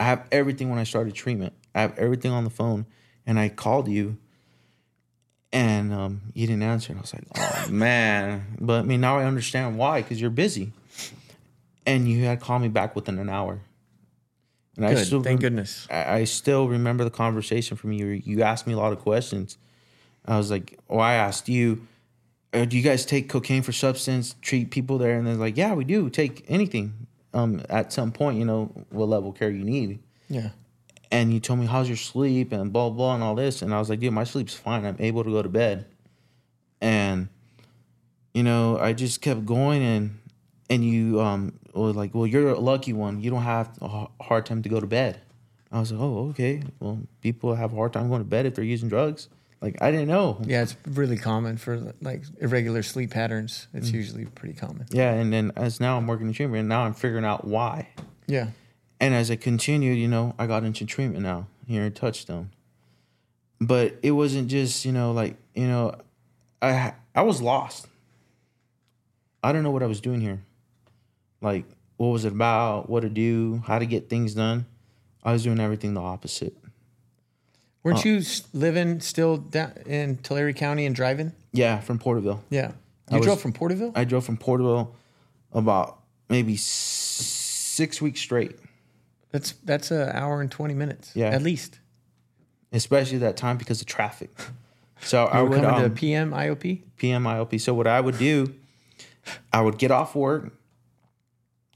I 0.00 0.04
have 0.04 0.26
everything 0.30 0.70
when 0.70 0.78
I 0.78 0.84
started 0.84 1.14
treatment. 1.14 1.52
I 1.74 1.82
have 1.82 1.98
everything 1.98 2.32
on 2.32 2.44
the 2.44 2.50
phone, 2.50 2.86
and 3.26 3.38
I 3.38 3.48
called 3.48 3.88
you, 3.88 4.16
and 5.52 5.92
um, 5.92 6.20
you 6.34 6.46
didn't 6.46 6.62
answer. 6.62 6.92
And 6.92 6.98
I 6.98 7.02
was 7.02 7.14
like, 7.14 7.24
oh 7.36 7.66
man. 7.70 8.56
But 8.60 8.80
I 8.80 8.82
mean, 8.82 9.00
now 9.00 9.18
I 9.18 9.24
understand 9.24 9.78
why 9.78 10.02
because 10.02 10.20
you're 10.20 10.30
busy, 10.30 10.72
and 11.86 12.08
you 12.08 12.24
had 12.24 12.40
called 12.40 12.62
me 12.62 12.68
back 12.68 12.94
within 12.94 13.18
an 13.18 13.28
hour. 13.28 13.60
And 14.76 14.86
I 14.86 14.94
Good. 14.94 15.06
still 15.06 15.22
Thank 15.22 15.40
goodness. 15.40 15.88
I, 15.90 16.18
I 16.20 16.24
still 16.24 16.68
remember 16.68 17.02
the 17.02 17.10
conversation 17.10 17.76
from 17.76 17.92
you. 17.92 18.06
You 18.06 18.42
asked 18.42 18.66
me 18.66 18.74
a 18.74 18.76
lot 18.76 18.92
of 18.92 19.00
questions. 19.00 19.58
I 20.24 20.36
was 20.36 20.50
like, 20.50 20.78
"Oh, 20.88 20.98
I 20.98 21.14
asked 21.14 21.48
you, 21.48 21.86
uh, 22.52 22.64
do 22.64 22.76
you 22.76 22.82
guys 22.82 23.04
take 23.04 23.28
cocaine 23.28 23.62
for 23.62 23.72
substance? 23.72 24.36
Treat 24.40 24.70
people 24.70 24.98
there?" 24.98 25.18
And 25.18 25.26
they're 25.26 25.34
like, 25.34 25.56
"Yeah, 25.56 25.74
we 25.74 25.84
do. 25.84 26.08
Take 26.08 26.44
anything. 26.48 27.07
Um, 27.34 27.62
at 27.68 27.92
some 27.92 28.12
point, 28.12 28.38
you 28.38 28.44
know 28.44 28.72
what 28.90 29.08
level 29.08 29.30
of 29.30 29.36
care 29.36 29.50
you 29.50 29.64
need." 29.64 30.00
Yeah. 30.28 30.50
And 31.10 31.32
you 31.32 31.40
told 31.40 31.58
me 31.58 31.66
how's 31.66 31.88
your 31.88 31.96
sleep 31.96 32.52
and 32.52 32.72
blah 32.72 32.90
blah 32.90 33.14
and 33.14 33.22
all 33.22 33.34
this, 33.34 33.62
and 33.62 33.74
I 33.74 33.78
was 33.78 33.88
like, 33.88 34.00
"Dude, 34.00 34.12
my 34.12 34.24
sleep's 34.24 34.54
fine. 34.54 34.84
I'm 34.84 34.96
able 34.98 35.24
to 35.24 35.30
go 35.30 35.42
to 35.42 35.48
bed." 35.48 35.86
And 36.80 37.28
you 38.34 38.42
know, 38.42 38.78
I 38.78 38.92
just 38.92 39.20
kept 39.20 39.44
going, 39.46 39.82
and 39.82 40.18
and 40.70 40.84
you 40.84 41.20
um 41.20 41.58
were 41.74 41.92
like, 41.92 42.14
"Well, 42.14 42.26
you're 42.26 42.50
a 42.50 42.58
lucky 42.58 42.92
one. 42.92 43.20
You 43.20 43.30
don't 43.30 43.42
have 43.42 43.70
a 43.80 44.06
hard 44.22 44.46
time 44.46 44.62
to 44.62 44.68
go 44.68 44.80
to 44.80 44.86
bed." 44.86 45.20
I 45.72 45.80
was 45.80 45.92
like, 45.92 46.00
"Oh, 46.00 46.28
okay. 46.30 46.62
Well, 46.80 47.00
people 47.20 47.54
have 47.54 47.72
a 47.72 47.76
hard 47.76 47.92
time 47.92 48.08
going 48.08 48.22
to 48.22 48.28
bed 48.28 48.46
if 48.46 48.54
they're 48.54 48.64
using 48.64 48.88
drugs." 48.88 49.28
Like 49.60 49.82
I 49.82 49.90
didn't 49.90 50.08
know. 50.08 50.40
Yeah, 50.44 50.62
it's 50.62 50.76
really 50.86 51.16
common 51.16 51.56
for 51.56 51.92
like 52.00 52.22
irregular 52.40 52.82
sleep 52.82 53.10
patterns. 53.10 53.66
Mm. 53.74 53.78
It's 53.78 53.90
usually 53.90 54.26
pretty 54.26 54.54
common. 54.54 54.86
Yeah, 54.90 55.12
and 55.12 55.32
then 55.32 55.52
as 55.56 55.80
now 55.80 55.96
I'm 55.96 56.06
working 56.06 56.28
in 56.28 56.32
treatment, 56.32 56.60
and 56.60 56.68
now 56.68 56.82
I'm 56.82 56.94
figuring 56.94 57.24
out 57.24 57.44
why. 57.44 57.88
Yeah. 58.26 58.50
And 59.00 59.14
as 59.14 59.30
I 59.30 59.36
continued, 59.36 59.96
you 59.96 60.08
know, 60.08 60.34
I 60.38 60.46
got 60.46 60.64
into 60.64 60.84
treatment 60.84 61.22
now 61.22 61.46
here 61.66 61.84
in 61.84 61.92
Touchstone. 61.92 62.50
But 63.60 63.96
it 64.02 64.12
wasn't 64.12 64.48
just, 64.48 64.84
you 64.84 64.92
know, 64.92 65.12
like, 65.12 65.36
you 65.54 65.66
know, 65.66 65.94
I 66.62 66.94
I 67.14 67.22
was 67.22 67.42
lost. 67.42 67.88
I 69.42 69.52
don't 69.52 69.62
know 69.62 69.70
what 69.70 69.82
I 69.82 69.86
was 69.86 70.00
doing 70.00 70.20
here. 70.20 70.40
Like, 71.40 71.64
what 71.96 72.08
was 72.08 72.24
it 72.24 72.32
about? 72.32 72.88
What 72.88 73.00
to 73.00 73.08
do? 73.08 73.62
How 73.66 73.78
to 73.78 73.86
get 73.86 74.08
things 74.08 74.34
done? 74.34 74.66
I 75.22 75.32
was 75.32 75.42
doing 75.42 75.60
everything 75.60 75.94
the 75.94 76.00
opposite. 76.00 76.56
Weren't 77.88 78.04
Oh. 78.06 78.08
you 78.08 78.18
s- 78.18 78.42
living 78.52 79.00
still 79.00 79.38
down 79.38 79.72
in 79.86 80.18
Tulare 80.18 80.52
County 80.52 80.84
and 80.86 80.94
driving? 80.94 81.32
Yeah, 81.52 81.80
from 81.80 81.98
Porterville. 81.98 82.42
Yeah. 82.50 82.72
You 83.10 83.16
was- 83.18 83.26
drove 83.26 83.40
from 83.40 83.52
Porterville? 83.52 83.92
I 83.94 84.04
drove 84.04 84.24
from 84.24 84.36
Porterville 84.36 84.94
about 85.52 85.98
maybe 86.28 86.54
s- 86.54 86.60
six 86.62 88.02
weeks 88.02 88.20
straight. 88.20 88.56
That's 89.30 89.52
that's 89.64 89.90
an 89.90 90.10
hour 90.10 90.40
and 90.40 90.50
twenty 90.50 90.74
minutes. 90.74 91.12
Yeah. 91.14 91.28
At 91.28 91.42
least. 91.42 91.78
especially 92.70 93.16
that 93.16 93.34
time 93.38 93.56
because 93.56 93.80
of 93.80 93.86
traffic. 93.86 94.30
So 95.00 95.24
I 95.32 95.40
were 95.40 95.48
would 95.48 95.60
coming 95.62 95.84
um, 95.84 95.90
to 95.90 95.90
PM 95.90 96.32
IOP? 96.32 96.82
PM 96.98 97.24
IOP. 97.24 97.58
So 97.58 97.72
what 97.72 97.86
I 97.86 97.98
would 98.02 98.18
do, 98.18 98.52
I 99.50 99.62
would 99.62 99.78
get 99.78 99.90
off 99.90 100.14
work, 100.14 100.52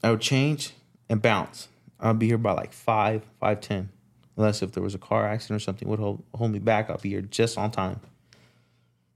I 0.05 0.11
would 0.11 0.21
change 0.21 0.75
and 1.09 1.23
bounce. 1.23 1.69
I'd 1.99 2.19
be 2.19 2.27
here 2.27 2.37
by 2.37 2.53
like 2.53 2.75
five, 2.75 3.23
five 3.41 3.63
ten, 3.63 3.89
unless 4.37 4.63
if 4.63 4.73
there 4.73 4.83
was 4.83 4.95
a 4.95 4.99
car 4.99 5.27
accident 5.27 5.57
or 5.57 5.65
something 5.65 5.89
would 5.89 5.99
hold, 5.99 6.23
hold 6.35 6.51
me 6.51 6.59
back. 6.59 6.91
I'll 6.91 6.99
be 6.99 7.11
here 7.11 7.23
just 7.23 7.59
on 7.59 7.71
time. 7.71 8.01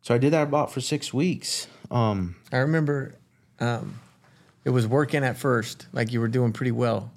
So 0.02 0.14
I 0.14 0.18
did 0.18 0.32
that 0.32 0.44
about 0.44 0.72
for 0.72 0.80
six 0.80 1.12
weeks. 1.12 1.66
Um, 1.90 2.36
I 2.52 2.58
remember 2.58 3.16
um, 3.58 4.00
it 4.64 4.70
was 4.70 4.86
working 4.86 5.24
at 5.24 5.36
first, 5.36 5.86
like 5.92 6.12
you 6.12 6.20
were 6.20 6.28
doing 6.28 6.52
pretty 6.52 6.72
well. 6.72 7.10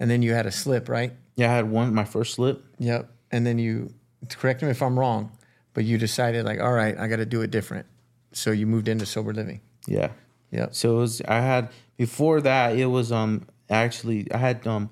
And 0.00 0.10
then 0.10 0.22
you 0.22 0.32
had 0.32 0.46
a 0.46 0.50
slip, 0.50 0.88
right? 0.88 1.12
yeah, 1.36 1.50
I 1.50 1.56
had 1.56 1.70
one 1.70 1.94
my 1.94 2.04
first 2.04 2.34
slip. 2.34 2.64
Yep. 2.78 3.10
And 3.30 3.46
then 3.46 3.58
you 3.58 3.92
correct 4.30 4.62
me 4.62 4.70
if 4.70 4.82
I'm 4.82 4.98
wrong, 4.98 5.32
but 5.72 5.84
you 5.84 5.98
decided 5.98 6.44
like, 6.44 6.60
all 6.60 6.72
right, 6.72 6.96
I 6.98 7.08
got 7.08 7.16
to 7.16 7.26
do 7.26 7.42
it 7.42 7.50
different. 7.50 7.86
So 8.32 8.50
you 8.50 8.66
moved 8.66 8.88
into 8.88 9.06
sober 9.06 9.32
living. 9.32 9.60
Yeah. 9.86 10.10
Yep. 10.50 10.74
So 10.74 10.96
it 10.96 11.00
was 11.00 11.22
I 11.22 11.40
had 11.40 11.70
before 11.96 12.40
that 12.40 12.76
it 12.76 12.86
was 12.86 13.10
um 13.12 13.46
actually 13.68 14.30
I 14.32 14.38
had 14.38 14.66
um 14.66 14.90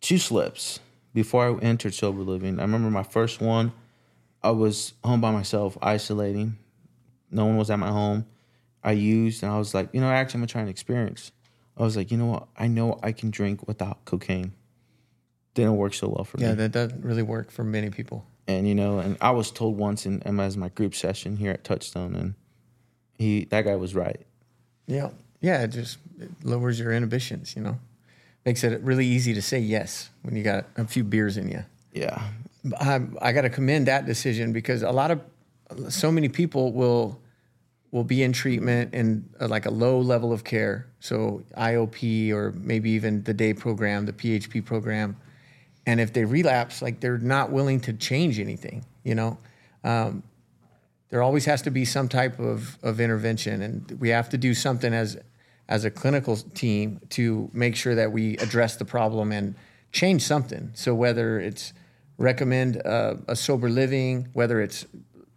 two 0.00 0.18
slips 0.18 0.80
before 1.18 1.48
I 1.48 1.58
entered 1.64 1.94
sober 1.94 2.22
living. 2.22 2.60
I 2.60 2.62
remember 2.62 2.90
my 2.90 3.02
first 3.02 3.40
one, 3.40 3.72
I 4.40 4.50
was 4.52 4.92
home 5.02 5.20
by 5.20 5.32
myself, 5.32 5.76
isolating. 5.82 6.58
No 7.30 7.44
one 7.46 7.56
was 7.56 7.70
at 7.70 7.78
my 7.80 7.88
home. 7.88 8.24
I 8.84 8.92
used 8.92 9.42
and 9.42 9.50
I 9.50 9.58
was 9.58 9.74
like, 9.74 9.88
you 9.92 10.00
know, 10.00 10.08
actually 10.08 10.38
I'm 10.38 10.40
gonna 10.42 10.46
try 10.46 10.62
an 10.62 10.68
experience. 10.68 11.32
I 11.76 11.82
was 11.82 11.96
like, 11.96 12.12
you 12.12 12.16
know 12.16 12.26
what? 12.26 12.46
I 12.56 12.68
know 12.68 13.00
I 13.02 13.10
can 13.10 13.30
drink 13.30 13.66
without 13.66 14.04
cocaine. 14.04 14.52
Didn't 15.54 15.76
work 15.76 15.92
so 15.94 16.08
well 16.08 16.22
for 16.24 16.38
Yeah, 16.38 16.46
me. 16.46 16.50
Yeah, 16.50 16.54
that 16.68 16.72
doesn't 16.72 17.04
really 17.04 17.22
work 17.24 17.50
for 17.50 17.64
many 17.64 17.90
people. 17.90 18.24
and 18.46 18.68
you 18.68 18.76
know, 18.76 19.00
and 19.00 19.16
I 19.20 19.32
was 19.32 19.50
told 19.50 19.76
once 19.76 20.06
in 20.06 20.22
as 20.40 20.56
my 20.56 20.68
group 20.68 20.94
session 20.94 21.36
here 21.36 21.50
at 21.50 21.64
Touchstone, 21.64 22.14
and 22.14 22.34
he 23.18 23.44
that 23.46 23.62
guy 23.64 23.74
was 23.74 23.92
right. 23.96 24.24
Yeah. 24.86 25.10
Yeah, 25.40 25.62
it 25.64 25.68
just 25.68 25.98
it 26.20 26.30
lowers 26.44 26.78
your 26.78 26.92
inhibitions, 26.92 27.56
you 27.56 27.62
know. 27.62 27.78
Makes 28.48 28.64
it 28.64 28.80
really 28.80 29.04
easy 29.04 29.34
to 29.34 29.42
say 29.42 29.58
yes 29.58 30.08
when 30.22 30.34
you 30.34 30.42
got 30.42 30.64
a 30.78 30.86
few 30.86 31.04
beers 31.04 31.36
in 31.36 31.50
you. 31.50 31.66
Yeah. 31.92 32.18
I, 32.80 33.02
I 33.20 33.32
got 33.32 33.42
to 33.42 33.50
commend 33.50 33.88
that 33.88 34.06
decision 34.06 34.54
because 34.54 34.80
a 34.82 34.90
lot 34.90 35.10
of 35.10 35.20
so 35.90 36.10
many 36.10 36.30
people 36.30 36.72
will 36.72 37.20
will 37.90 38.04
be 38.04 38.22
in 38.22 38.32
treatment 38.32 38.94
in 38.94 39.28
uh 39.38 39.48
like 39.48 39.66
a 39.66 39.70
low 39.70 40.00
level 40.00 40.32
of 40.32 40.44
care, 40.44 40.86
so 40.98 41.42
IOP 41.58 42.32
or 42.32 42.52
maybe 42.52 42.88
even 42.92 43.22
the 43.24 43.34
day 43.34 43.52
program, 43.52 44.06
the 44.06 44.14
PHP 44.14 44.64
program, 44.64 45.18
and 45.84 46.00
if 46.00 46.14
they 46.14 46.24
relapse, 46.24 46.80
like 46.80 47.00
they're 47.00 47.18
not 47.18 47.52
willing 47.52 47.80
to 47.80 47.92
change 47.92 48.40
anything, 48.40 48.82
you 49.04 49.14
know. 49.14 49.36
Um, 49.84 50.22
there 51.10 51.22
always 51.22 51.44
has 51.44 51.60
to 51.62 51.70
be 51.70 51.84
some 51.84 52.08
type 52.08 52.38
of, 52.38 52.78
of 52.82 52.98
intervention, 52.98 53.60
and 53.60 53.90
we 54.00 54.08
have 54.08 54.30
to 54.30 54.38
do 54.38 54.54
something 54.54 54.94
as 54.94 55.18
as 55.68 55.84
a 55.84 55.90
clinical 55.90 56.36
team 56.36 57.00
to 57.10 57.50
make 57.52 57.76
sure 57.76 57.94
that 57.94 58.10
we 58.12 58.36
address 58.38 58.76
the 58.76 58.84
problem 58.84 59.32
and 59.32 59.54
change 59.92 60.22
something. 60.22 60.70
So 60.74 60.94
whether 60.94 61.38
it's 61.38 61.72
recommend 62.16 62.76
a, 62.76 63.18
a 63.28 63.36
sober 63.36 63.68
living, 63.68 64.28
whether 64.32 64.60
it's 64.60 64.86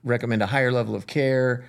recommend 0.03 0.41
a 0.41 0.47
higher 0.47 0.71
level 0.71 0.95
of 0.95 1.05
care, 1.05 1.65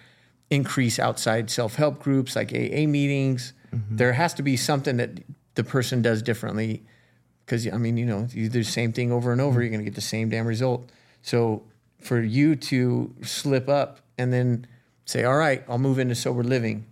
increase 0.51 0.99
outside 0.99 1.51
self 1.51 1.75
help 1.77 2.01
groups 2.01 2.37
like 2.37 2.53
AA 2.53 2.87
meetings. 2.87 3.53
Mm-hmm. 3.75 3.97
There 3.97 4.13
has 4.13 4.35
to 4.35 4.43
be 4.43 4.57
something 4.57 4.97
that 4.99 5.21
the 5.55 5.65
person 5.65 6.03
does 6.03 6.23
differently. 6.23 6.83
Because, 7.45 7.67
I 7.67 7.77
mean, 7.77 7.97
you 7.97 8.07
know, 8.07 8.29
you 8.31 8.49
do 8.49 8.61
the 8.61 8.65
same 8.65 8.93
thing 8.93 9.11
over 9.11 9.33
and 9.33 9.41
over, 9.41 9.55
mm-hmm. 9.55 9.63
you're 9.63 9.71
going 9.71 9.81
to 9.81 9.85
get 9.85 9.95
the 9.95 10.01
same 10.01 10.29
damn 10.29 10.47
result. 10.47 10.89
So 11.23 11.65
for 12.01 12.21
you 12.21 12.57
to 12.57 13.15
slip 13.23 13.69
up 13.69 14.01
and 14.19 14.33
then 14.33 14.67
say, 15.05 15.25
all 15.25 15.37
right, 15.37 15.65
I'll 15.69 15.79
move 15.79 15.99
into 15.99 16.15
sober 16.15 16.43
living. 16.43 16.87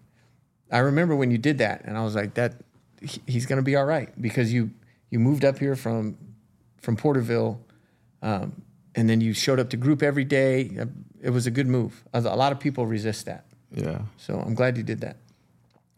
I 0.70 0.78
remember 0.78 1.16
when 1.16 1.30
you 1.30 1.38
did 1.38 1.58
that, 1.58 1.82
and 1.84 1.96
I 1.98 2.04
was 2.04 2.14
like, 2.14 2.34
that 2.34 2.54
he's 3.26 3.46
going 3.46 3.56
to 3.56 3.62
be 3.62 3.76
all 3.76 3.84
right 3.86 4.08
because 4.20 4.52
you 4.52 4.70
you 5.10 5.18
moved 5.18 5.44
up 5.44 5.58
here 5.58 5.74
from 5.76 6.16
from 6.78 6.96
Porterville, 6.96 7.60
um, 8.22 8.62
and 8.94 9.08
then 9.08 9.20
you 9.20 9.32
showed 9.32 9.58
up 9.58 9.70
to 9.70 9.76
group 9.76 10.02
every 10.02 10.24
day. 10.24 10.70
It 11.22 11.30
was 11.30 11.46
a 11.46 11.50
good 11.50 11.66
move. 11.66 12.04
A 12.14 12.20
lot 12.20 12.52
of 12.52 12.60
people 12.60 12.86
resist 12.86 13.26
that, 13.26 13.44
Yeah. 13.74 14.02
so 14.16 14.38
I'm 14.40 14.54
glad 14.54 14.76
you 14.76 14.82
did 14.82 15.00
that. 15.00 15.16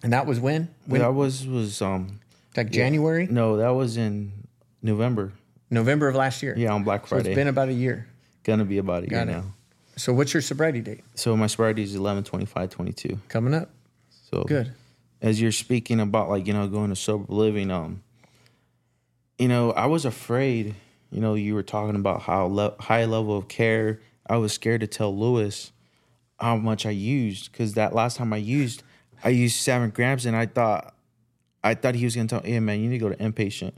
And 0.03 0.13
that 0.13 0.27
was 0.27 0.41
when, 0.41 0.69
when 0.87 1.01
that 1.01 1.13
was 1.15 1.47
was 1.47 1.81
um 1.81 2.19
like 2.57 2.71
January, 2.71 3.27
no, 3.31 3.57
that 3.59 3.71
was 3.71 3.97
in 3.97 4.33
November. 4.83 5.33
November 5.71 6.09
of 6.09 6.17
last 6.17 6.43
year. 6.43 6.55
Yeah, 6.57 6.73
on 6.73 6.83
Black 6.83 7.03
so 7.03 7.09
Friday. 7.17 7.31
it's 7.31 7.37
been 7.37 7.49
about 7.49 7.69
a 7.69 7.73
year. 7.73 8.07
Gonna 8.43 8.65
be 8.65 8.79
about 8.79 9.05
a 9.05 9.09
year 9.09 9.21
it. 9.21 9.27
now. 9.27 9.45
So 9.97 10.13
what's 10.13 10.33
your 10.35 10.41
sobriety 10.41 10.81
date 10.81 11.05
So 11.15 11.37
my 11.37 11.47
sobriety 11.47 11.83
is 11.83 11.95
11, 11.95 12.25
25, 12.25 12.71
22. 12.71 13.19
coming 13.29 13.55
up? 13.55 13.71
So 14.33 14.45
Good. 14.45 14.73
as 15.21 15.40
you're 15.40 15.53
speaking 15.53 16.01
about 16.01 16.29
like 16.31 16.47
you 16.47 16.53
know 16.55 16.66
going 16.66 16.88
to 16.90 16.97
sober 16.97 17.27
living 17.33 17.71
um 17.71 18.03
you 19.38 19.49
know 19.49 19.73
i 19.73 19.87
was 19.87 20.05
afraid 20.05 20.75
you 21.11 21.21
know 21.21 21.35
you 21.35 21.55
were 21.55 21.62
talking 21.62 21.97
about 21.97 22.23
how 22.23 22.47
le- 22.47 22.75
high 22.81 23.05
level 23.05 23.37
of 23.37 23.49
care 23.49 24.01
i 24.27 24.37
was 24.37 24.53
scared 24.53 24.81
to 24.81 24.87
tell 24.87 25.16
lewis 25.16 25.73
how 26.40 26.57
much 26.57 26.87
i 26.87 26.90
used 26.90 27.53
because 27.53 27.75
that 27.75 27.95
last 27.95 28.16
time 28.16 28.33
i 28.33 28.37
used 28.37 28.83
i 29.23 29.29
used 29.29 29.57
seven 29.57 29.90
grams 29.90 30.25
and 30.25 30.35
i 30.37 30.47
thought 30.47 30.95
i 31.62 31.75
thought 31.75 31.95
he 31.95 32.05
was 32.05 32.14
going 32.14 32.27
to 32.27 32.40
tell 32.40 32.49
"Yeah, 32.49 32.61
man 32.61 32.81
you 32.81 32.88
need 32.88 32.99
to 32.99 33.05
go 33.05 33.11
to 33.11 33.16
inpatient. 33.16 33.73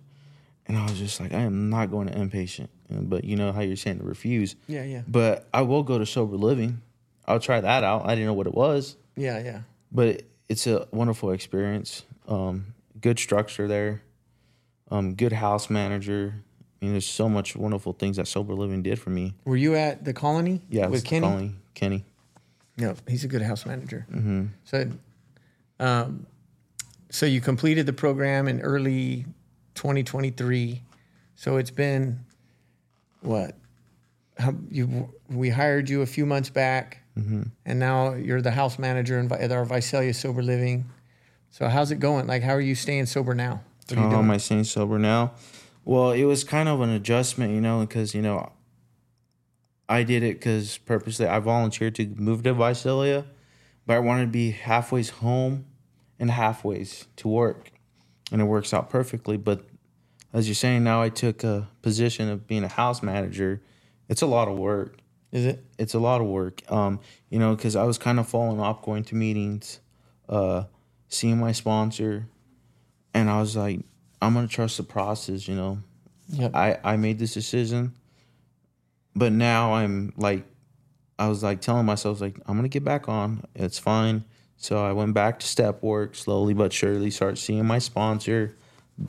And 0.67 0.79
i 0.79 0.85
was 0.85 0.99
just 0.99 1.19
like 1.21 1.35
i 1.35 1.41
am 1.41 1.69
not 1.69 1.91
going 1.91 2.07
to 2.09 2.15
inpatient. 2.15 2.69
And- 2.89 3.11
but 3.11 3.25
you 3.25 3.35
know 3.37 3.51
how 3.53 3.61
you're 3.61 3.77
saying 3.77 3.99
to 3.99 4.05
refuse. 4.05 4.55
Yeah, 4.69 4.85
yeah, 4.85 5.03
but 5.09 5.49
i 5.53 5.63
will 5.63 5.83
go 5.83 5.99
to 5.99 6.07
sober 6.07 6.37
living. 6.37 6.81
I'll 7.27 7.41
try 7.41 7.61
that 7.61 7.83
out. 7.85 8.05
I 8.07 8.15
didn't 8.15 8.27
know 8.27 8.35
what 8.35 8.47
it 8.47 8.55
was. 8.55 8.97
Yeah, 9.17 9.43
yeah. 9.43 9.61
but 9.91 10.23
it's 10.49 10.67
a 10.67 10.87
wonderful 10.91 11.31
experience. 11.31 12.05
Um, 12.29 12.75
good 13.01 13.19
structure 13.19 13.69
there. 13.69 14.03
Um, 14.91 15.15
good 15.15 15.33
house 15.33 15.71
manager. 15.71 16.35
I 16.81 16.85
mean, 16.85 16.93
there's 16.93 17.07
so 17.07 17.29
much 17.29 17.57
wonderful 17.57 17.93
things 17.95 18.17
that 18.17 18.29
sober 18.29 18.55
living 18.55 18.83
did 18.83 18.99
for 18.99 19.11
me. 19.11 19.35
Were 19.45 19.57
you 19.57 19.75
at 19.75 20.05
the 20.05 20.13
colony? 20.13 20.63
Yeah, 20.69 20.87
with 20.87 21.05
Kenny. 21.05 21.27
Colin- 21.27 21.61
Kenny. 21.75 22.05
No, 22.77 22.95
he's 23.09 23.25
a 23.25 23.29
good 23.29 23.43
house 23.43 23.65
manager. 23.67 24.07
Mm-hmm. 24.11 24.47
So, 24.65 24.91
um, 25.81 26.27
so 27.11 27.25
you 27.25 27.41
completed 27.41 27.87
the 27.87 27.93
program 27.93 28.49
in 28.49 28.61
early 28.61 29.27
2023. 29.77 30.83
So 31.37 31.57
it's 31.57 31.71
been 31.71 32.21
what? 33.21 33.57
How 34.39 34.55
you? 34.71 35.15
We 35.31 35.51
hired 35.51 35.89
you 35.89 36.03
a 36.03 36.07
few 36.07 36.27
months 36.27 36.51
back, 36.51 37.04
Mm-hmm. 37.19 37.43
and 37.65 37.79
now 37.79 38.15
you're 38.15 38.43
the 38.43 38.51
house 38.51 38.77
manager 38.77 39.25
at 39.39 39.53
our 39.53 39.65
Visalia 39.65 40.13
Sober 40.13 40.43
Living. 40.43 40.91
So 41.51 41.69
how's 41.69 41.93
it 41.93 42.01
going? 42.01 42.27
Like, 42.27 42.43
how 42.43 42.55
are 42.55 42.61
you 42.61 42.75
staying 42.75 43.07
sober 43.07 43.35
now? 43.35 43.63
What 43.89 43.99
How 43.99 44.19
am 44.19 44.31
I 44.33 44.39
staying 44.39 44.65
sober 44.65 44.99
now? 44.99 45.35
Well, 45.85 46.11
it 46.11 46.25
was 46.25 46.43
kind 46.43 46.69
of 46.69 46.81
an 46.81 46.91
adjustment, 46.91 47.53
you 47.53 47.61
know, 47.61 47.81
because 47.81 48.15
you 48.15 48.23
know, 48.23 48.51
I 49.89 50.03
did 50.03 50.25
it 50.25 50.41
because 50.41 50.79
purposely 50.79 51.27
I 51.27 51.39
volunteered 51.39 51.95
to 51.97 52.07
move 52.07 52.43
to 52.45 52.55
Visalia, 52.55 53.27
but 53.87 53.95
I 53.95 53.99
wanted 54.01 54.23
to 54.23 54.31
be 54.33 54.53
halfways 54.53 55.11
home 55.11 55.67
and 56.19 56.31
halfways 56.31 57.07
to 57.17 57.29
work, 57.29 57.71
and 58.33 58.41
it 58.41 58.47
works 58.47 58.75
out 58.75 58.91
perfectly. 58.91 59.37
But 59.37 59.65
as 60.33 60.49
you're 60.49 60.55
saying, 60.57 60.83
now 60.83 61.01
I 61.01 61.11
took 61.11 61.45
a 61.45 61.69
position 61.83 62.29
of 62.29 62.49
being 62.49 62.65
a 62.65 62.69
house 62.69 63.03
manager. 63.03 63.63
It's 64.09 64.23
a 64.23 64.27
lot 64.27 64.49
of 64.49 64.59
work 64.59 64.97
Is 65.35 65.47
it? 65.47 65.65
it's 65.79 65.95
a 65.95 65.99
lot 65.99 66.21
of 66.21 66.29
work. 66.29 66.63
Um, 66.71 67.01
you 67.29 67.41
know, 67.41 67.57
because 67.57 67.75
I 67.75 67.83
was 67.83 67.99
kind 67.99 68.21
of 68.21 68.29
falling 68.29 68.61
off 68.61 68.83
going 68.83 69.03
to 69.05 69.17
meetings, 69.17 69.81
uh, 70.29 70.63
seeing 71.09 71.39
my 71.39 71.51
sponsor, 71.51 72.29
and 73.13 73.29
I 73.29 73.41
was 73.41 73.57
like, 73.57 73.81
I'm 74.23 74.33
gonna 74.33 74.47
trust 74.47 74.77
the 74.77 74.85
process. 74.85 75.49
You 75.49 75.57
know, 75.57 75.79
Yep. 76.29 76.55
I 76.55 76.79
I 76.85 76.97
made 76.97 77.19
this 77.19 77.35
decision, 77.35 77.95
but 79.17 79.33
now 79.33 79.75
I'm 79.75 80.13
like, 80.17 80.45
I 81.19 81.27
was 81.27 81.43
like 81.43 81.61
telling 81.61 81.85
myself 81.85 82.21
like 82.21 82.39
I'm 82.47 82.55
gonna 82.55 82.69
get 82.69 82.85
back 82.85 83.09
on. 83.09 83.43
It's 83.57 83.79
fine. 83.79 84.25
So 84.57 84.85
I 84.85 84.93
went 84.93 85.15
back 85.15 85.41
to 85.41 85.47
step 85.49 85.83
work 85.83 86.15
slowly 86.15 86.55
but 86.55 86.73
surely. 86.73 87.11
Started 87.11 87.39
seeing 87.39 87.67
my 87.67 87.81
sponsor. 87.81 88.57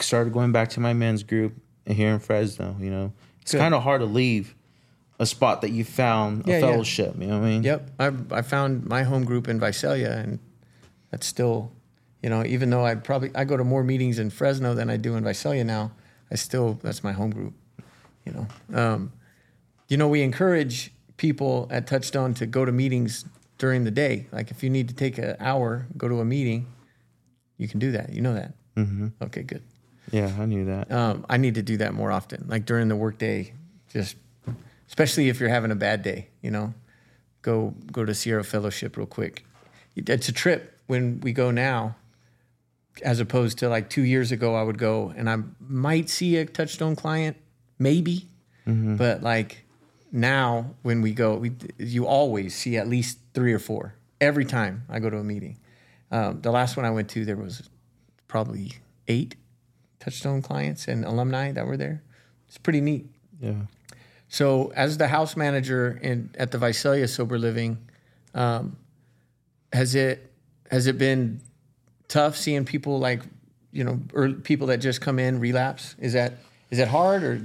Started 0.02 0.34
going 0.34 0.52
back 0.52 0.70
to 0.70 0.80
my 0.80 0.94
men's 0.94 1.22
group 1.22 1.54
here 1.86 2.10
in 2.10 2.20
Fresno. 2.20 2.76
You 2.80 2.90
know, 2.90 3.14
it's 3.44 3.54
kind 3.54 3.76
of 3.76 3.84
hard 3.84 4.02
to 4.02 4.08
leave 4.08 4.56
a 5.20 5.26
spot 5.26 5.62
that 5.62 5.72
you 5.72 5.84
found 5.84 6.46
Yeah, 6.46 6.56
a 6.58 6.60
yeah. 6.60 6.72
fellowship. 6.72 7.16
You 7.20 7.28
know 7.28 7.40
what 7.40 7.46
I 7.46 7.50
mean? 7.50 7.64
Yep. 7.64 7.90
I 8.00 8.12
I 8.32 8.42
found 8.42 8.86
my 8.86 9.04
home 9.04 9.24
group 9.26 9.48
in 9.48 9.60
Visalia, 9.60 10.12
and 10.12 10.40
that's 11.12 11.26
still, 11.28 11.72
you 12.22 12.30
know, 12.30 12.44
even 12.46 12.70
though 12.70 12.86
I 12.86 12.96
probably 12.96 13.32
I 13.36 13.46
go 13.46 13.58
to 13.58 13.64
more 13.64 13.84
meetings 13.84 14.20
in 14.20 14.30
Fresno 14.30 14.74
than 14.74 14.90
I 14.90 14.98
do 14.98 15.16
in 15.16 15.24
Visalia 15.24 15.64
now, 15.64 15.92
I 16.32 16.36
still 16.36 16.80
that's 16.84 17.04
my 17.04 17.12
home 17.14 17.32
group. 17.32 17.54
You 18.26 18.34
know, 18.34 18.48
um, 18.82 19.12
you 19.88 19.98
know, 19.98 20.08
we 20.08 20.22
encourage 20.24 20.92
people 21.18 21.68
at 21.72 21.88
Touchstone 21.88 22.34
to 22.36 22.46
go 22.46 22.66
to 22.66 22.72
meetings 22.72 23.24
during 23.58 23.84
the 23.86 23.92
day. 23.92 24.28
Like 24.32 24.52
if 24.52 24.64
you 24.64 24.70
need 24.70 24.90
to 24.90 24.96
take 24.96 25.18
an 25.18 25.36
hour, 25.40 25.86
go 25.98 26.08
to 26.10 26.20
a 26.20 26.26
meeting, 26.26 26.66
you 27.58 27.68
can 27.70 27.80
do 27.80 27.92
that. 27.92 28.12
You 28.12 28.22
know 28.22 28.34
that. 28.34 28.54
hmm 28.76 29.08
Okay, 29.22 29.44
good. 29.44 29.62
Yeah, 30.12 30.32
I 30.40 30.46
knew 30.46 30.66
that. 30.66 30.92
Um, 30.92 31.26
I 31.30 31.38
need 31.38 31.56
to 31.56 31.62
do 31.64 31.78
that 31.78 31.94
more 31.94 32.12
often, 32.12 32.46
like 32.48 32.66
during 32.66 32.90
the 32.90 32.96
workday, 32.96 33.54
just 33.90 34.18
especially 34.88 35.30
if 35.30 35.40
you're 35.40 35.50
having 35.50 35.72
a 35.72 35.76
bad 35.76 36.02
day. 36.04 36.28
You 36.42 36.52
know, 36.52 36.74
go 37.42 37.74
go 37.92 38.06
to 38.06 38.14
Sierra 38.14 38.44
Fellowship 38.44 38.98
real 38.98 39.08
quick. 39.08 39.46
It's 39.96 40.28
a 40.30 40.34
trip 40.34 40.78
when 40.88 41.20
we 41.22 41.32
go 41.32 41.52
now, 41.52 41.96
as 43.02 43.20
opposed 43.20 43.58
to 43.60 43.70
like 43.70 43.90
two 43.90 44.04
years 44.04 44.32
ago. 44.32 44.56
I 44.56 44.64
would 44.64 44.78
go 44.78 45.14
and 45.16 45.30
I 45.30 45.38
might 45.60 46.10
see 46.10 46.38
a 46.38 46.46
Touchstone 46.46 46.96
client, 46.96 47.38
maybe, 47.80 48.28
but 48.98 49.22
like 49.24 49.64
now 50.12 50.72
when 50.82 51.02
we 51.02 51.14
go, 51.14 51.36
we 51.36 51.52
you 51.78 52.06
always 52.08 52.56
see 52.56 52.78
at 52.78 52.88
least 52.88 53.20
three 53.34 53.54
or 53.54 53.60
four 53.60 53.96
every 54.22 54.46
time 54.46 54.84
I 54.90 55.00
go 55.00 55.10
to 55.10 55.18
a 55.18 55.24
meeting. 55.24 55.58
Um, 56.12 56.42
the 56.42 56.52
last 56.52 56.78
one 56.78 56.86
I 56.86 56.92
went 56.92 57.10
to, 57.10 57.26
there 57.26 57.36
was 57.36 57.70
probably 58.28 58.74
eight 59.08 59.36
Touchstone 60.00 60.42
clients 60.42 60.88
and 60.88 61.04
alumni 61.06 61.52
that 61.52 61.66
were 61.66 61.78
there. 61.78 62.04
It's 62.48 62.58
pretty 62.58 62.80
neat. 62.82 63.08
Yeah. 63.40 63.54
So, 64.28 64.72
as 64.76 64.98
the 64.98 65.08
house 65.08 65.36
manager 65.38 66.00
in 66.02 66.30
at 66.38 66.52
the 66.52 66.58
Visalia 66.58 67.08
Sober 67.08 67.38
Living, 67.38 67.78
um, 68.34 68.76
has 69.72 69.96
it 69.96 70.32
has 70.72 70.88
it 70.88 70.98
been 70.98 71.42
tough 72.08 72.36
seeing 72.36 72.66
people 72.66 73.00
like 73.00 73.22
you 73.72 73.84
know 73.84 74.00
or 74.14 74.30
people 74.30 74.68
that 74.68 74.78
just 74.78 75.02
come 75.02 75.20
in 75.20 75.40
relapse? 75.40 75.96
Is 76.00 76.14
that 76.14 76.34
is 76.72 76.78
that 76.78 76.88
hard 76.88 77.24
or 77.24 77.42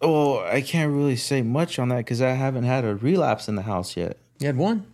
Well, 0.00 0.40
I 0.40 0.60
can't 0.60 0.92
really 0.92 1.16
say 1.16 1.42
much 1.42 1.78
on 1.78 1.88
that 1.88 1.98
because 1.98 2.20
I 2.20 2.32
haven't 2.32 2.64
had 2.64 2.84
a 2.84 2.94
relapse 2.94 3.48
in 3.48 3.56
the 3.56 3.62
house 3.62 3.96
yet. 3.96 4.16
you 4.38 4.46
had 4.46 4.56
one 4.56 4.86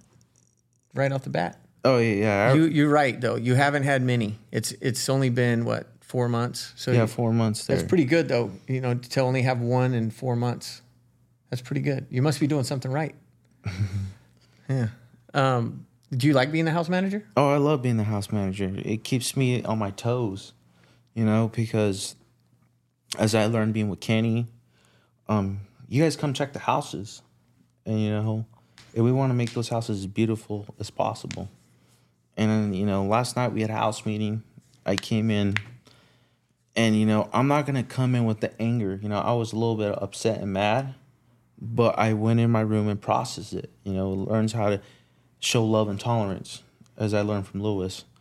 right 0.94 1.10
off 1.12 1.22
the 1.22 1.30
bat? 1.30 1.58
Oh 1.84 1.98
yeah, 1.98 2.14
yeah. 2.14 2.50
I, 2.50 2.54
You 2.54 2.64
you're 2.64 2.90
right 2.90 3.20
though. 3.20 3.36
You 3.36 3.54
haven't 3.54 3.84
had 3.84 4.02
many. 4.02 4.38
It's 4.52 4.72
it's 4.80 5.08
only 5.08 5.30
been 5.30 5.64
what 5.64 5.86
four 6.10 6.28
months. 6.28 6.72
So 6.76 6.90
yeah, 6.90 7.02
you- 7.02 7.06
four 7.06 7.32
months 7.32 7.66
there. 7.66 7.76
That's 7.76 7.88
pretty 7.88 8.04
good, 8.04 8.28
though. 8.28 8.50
You 8.66 8.80
know, 8.80 8.94
to 8.94 9.20
only 9.20 9.42
have 9.42 9.60
one 9.60 9.94
in 9.94 10.10
four 10.10 10.34
months. 10.36 10.82
That's 11.48 11.62
pretty 11.62 11.80
good. 11.82 12.06
You 12.10 12.20
must 12.22 12.40
be 12.40 12.46
doing 12.46 12.64
something 12.64 12.90
right. 12.90 13.14
yeah. 14.68 14.88
Um, 15.34 15.86
do 16.10 16.26
you 16.26 16.32
like 16.32 16.50
being 16.52 16.64
the 16.64 16.70
house 16.72 16.88
manager? 16.88 17.24
Oh, 17.36 17.48
I 17.50 17.56
love 17.58 17.82
being 17.82 17.96
the 17.96 18.04
house 18.04 18.32
manager. 18.32 18.72
It 18.84 19.04
keeps 19.04 19.36
me 19.36 19.62
on 19.62 19.78
my 19.78 19.90
toes, 19.90 20.52
you 21.14 21.24
know, 21.24 21.50
because 21.54 22.16
as 23.18 23.34
I 23.34 23.46
learned 23.46 23.74
being 23.74 23.88
with 23.88 24.00
Kenny, 24.00 24.48
um, 25.28 25.60
you 25.88 26.02
guys 26.02 26.16
come 26.16 26.32
check 26.34 26.52
the 26.52 26.58
houses, 26.60 27.22
and 27.86 28.00
you 28.00 28.10
know, 28.10 28.46
and 28.94 29.04
we 29.04 29.12
want 29.12 29.30
to 29.30 29.34
make 29.34 29.52
those 29.54 29.68
houses 29.68 30.00
as 30.00 30.06
beautiful 30.06 30.66
as 30.80 30.90
possible. 30.90 31.48
And 32.36 32.74
you 32.74 32.86
know, 32.86 33.04
last 33.04 33.36
night 33.36 33.52
we 33.52 33.60
had 33.60 33.70
a 33.70 33.74
house 33.74 34.04
meeting. 34.06 34.42
I 34.86 34.96
came 34.96 35.30
in, 35.30 35.56
and 36.76 36.98
you 36.98 37.06
know, 37.06 37.28
I'm 37.32 37.48
not 37.48 37.66
gonna 37.66 37.82
come 37.82 38.14
in 38.14 38.24
with 38.24 38.40
the 38.40 38.60
anger. 38.60 38.98
You 39.02 39.08
know, 39.08 39.18
I 39.18 39.32
was 39.32 39.52
a 39.52 39.56
little 39.56 39.76
bit 39.76 39.94
upset 40.00 40.40
and 40.40 40.52
mad, 40.52 40.94
but 41.60 41.98
I 41.98 42.12
went 42.12 42.40
in 42.40 42.50
my 42.50 42.60
room 42.60 42.88
and 42.88 43.00
processed 43.00 43.52
it. 43.52 43.70
You 43.84 43.92
know, 43.92 44.10
learns 44.10 44.52
how 44.52 44.70
to 44.70 44.80
show 45.40 45.64
love 45.64 45.88
and 45.88 45.98
tolerance, 45.98 46.62
as 46.96 47.14
I 47.14 47.22
learned 47.22 47.46
from 47.46 47.62
Lewis. 47.62 48.04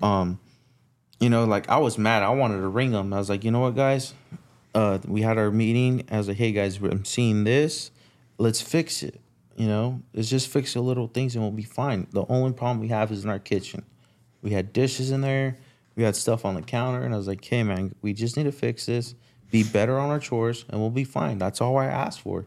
Um, 0.00 0.38
you 1.18 1.28
know, 1.28 1.44
like 1.44 1.68
I 1.68 1.78
was 1.78 1.98
mad. 1.98 2.22
I 2.22 2.30
wanted 2.30 2.60
to 2.60 2.68
ring 2.68 2.92
them. 2.92 3.12
I 3.12 3.18
was 3.18 3.28
like, 3.28 3.42
you 3.42 3.50
know 3.50 3.58
what, 3.58 3.74
guys? 3.74 4.14
Uh, 4.74 4.98
we 5.06 5.22
had 5.22 5.36
our 5.36 5.50
meeting. 5.50 6.06
I 6.10 6.18
was 6.18 6.28
like, 6.28 6.36
hey 6.36 6.52
guys, 6.52 6.78
I'm 6.78 7.04
seeing 7.04 7.42
this. 7.42 7.90
Let's 8.38 8.60
fix 8.60 9.02
it. 9.02 9.20
You 9.56 9.66
know, 9.66 10.00
let's 10.14 10.30
just 10.30 10.48
fix 10.48 10.74
the 10.74 10.80
little 10.80 11.08
things 11.08 11.34
and 11.34 11.44
we'll 11.44 11.52
be 11.52 11.62
fine. 11.62 12.06
The 12.12 12.24
only 12.28 12.52
problem 12.52 12.80
we 12.80 12.88
have 12.88 13.12
is 13.12 13.24
in 13.24 13.30
our 13.30 13.38
kitchen. 13.38 13.84
We 14.42 14.50
had 14.52 14.72
dishes 14.72 15.10
in 15.10 15.20
there. 15.20 15.58
We 15.96 16.02
had 16.02 16.16
stuff 16.16 16.44
on 16.44 16.54
the 16.54 16.62
counter, 16.62 17.02
and 17.02 17.12
I 17.12 17.16
was 17.16 17.26
like, 17.26 17.44
hey 17.44 17.62
man, 17.62 17.94
we 18.00 18.12
just 18.12 18.36
need 18.36 18.44
to 18.44 18.52
fix 18.52 18.86
this. 18.86 19.14
Be 19.50 19.64
better 19.64 19.98
on 19.98 20.10
our 20.10 20.20
chores, 20.20 20.64
and 20.68 20.80
we'll 20.80 20.90
be 20.90 21.04
fine. 21.04 21.38
That's 21.38 21.60
all 21.60 21.76
I 21.76 21.86
asked 21.86 22.20
for. 22.20 22.46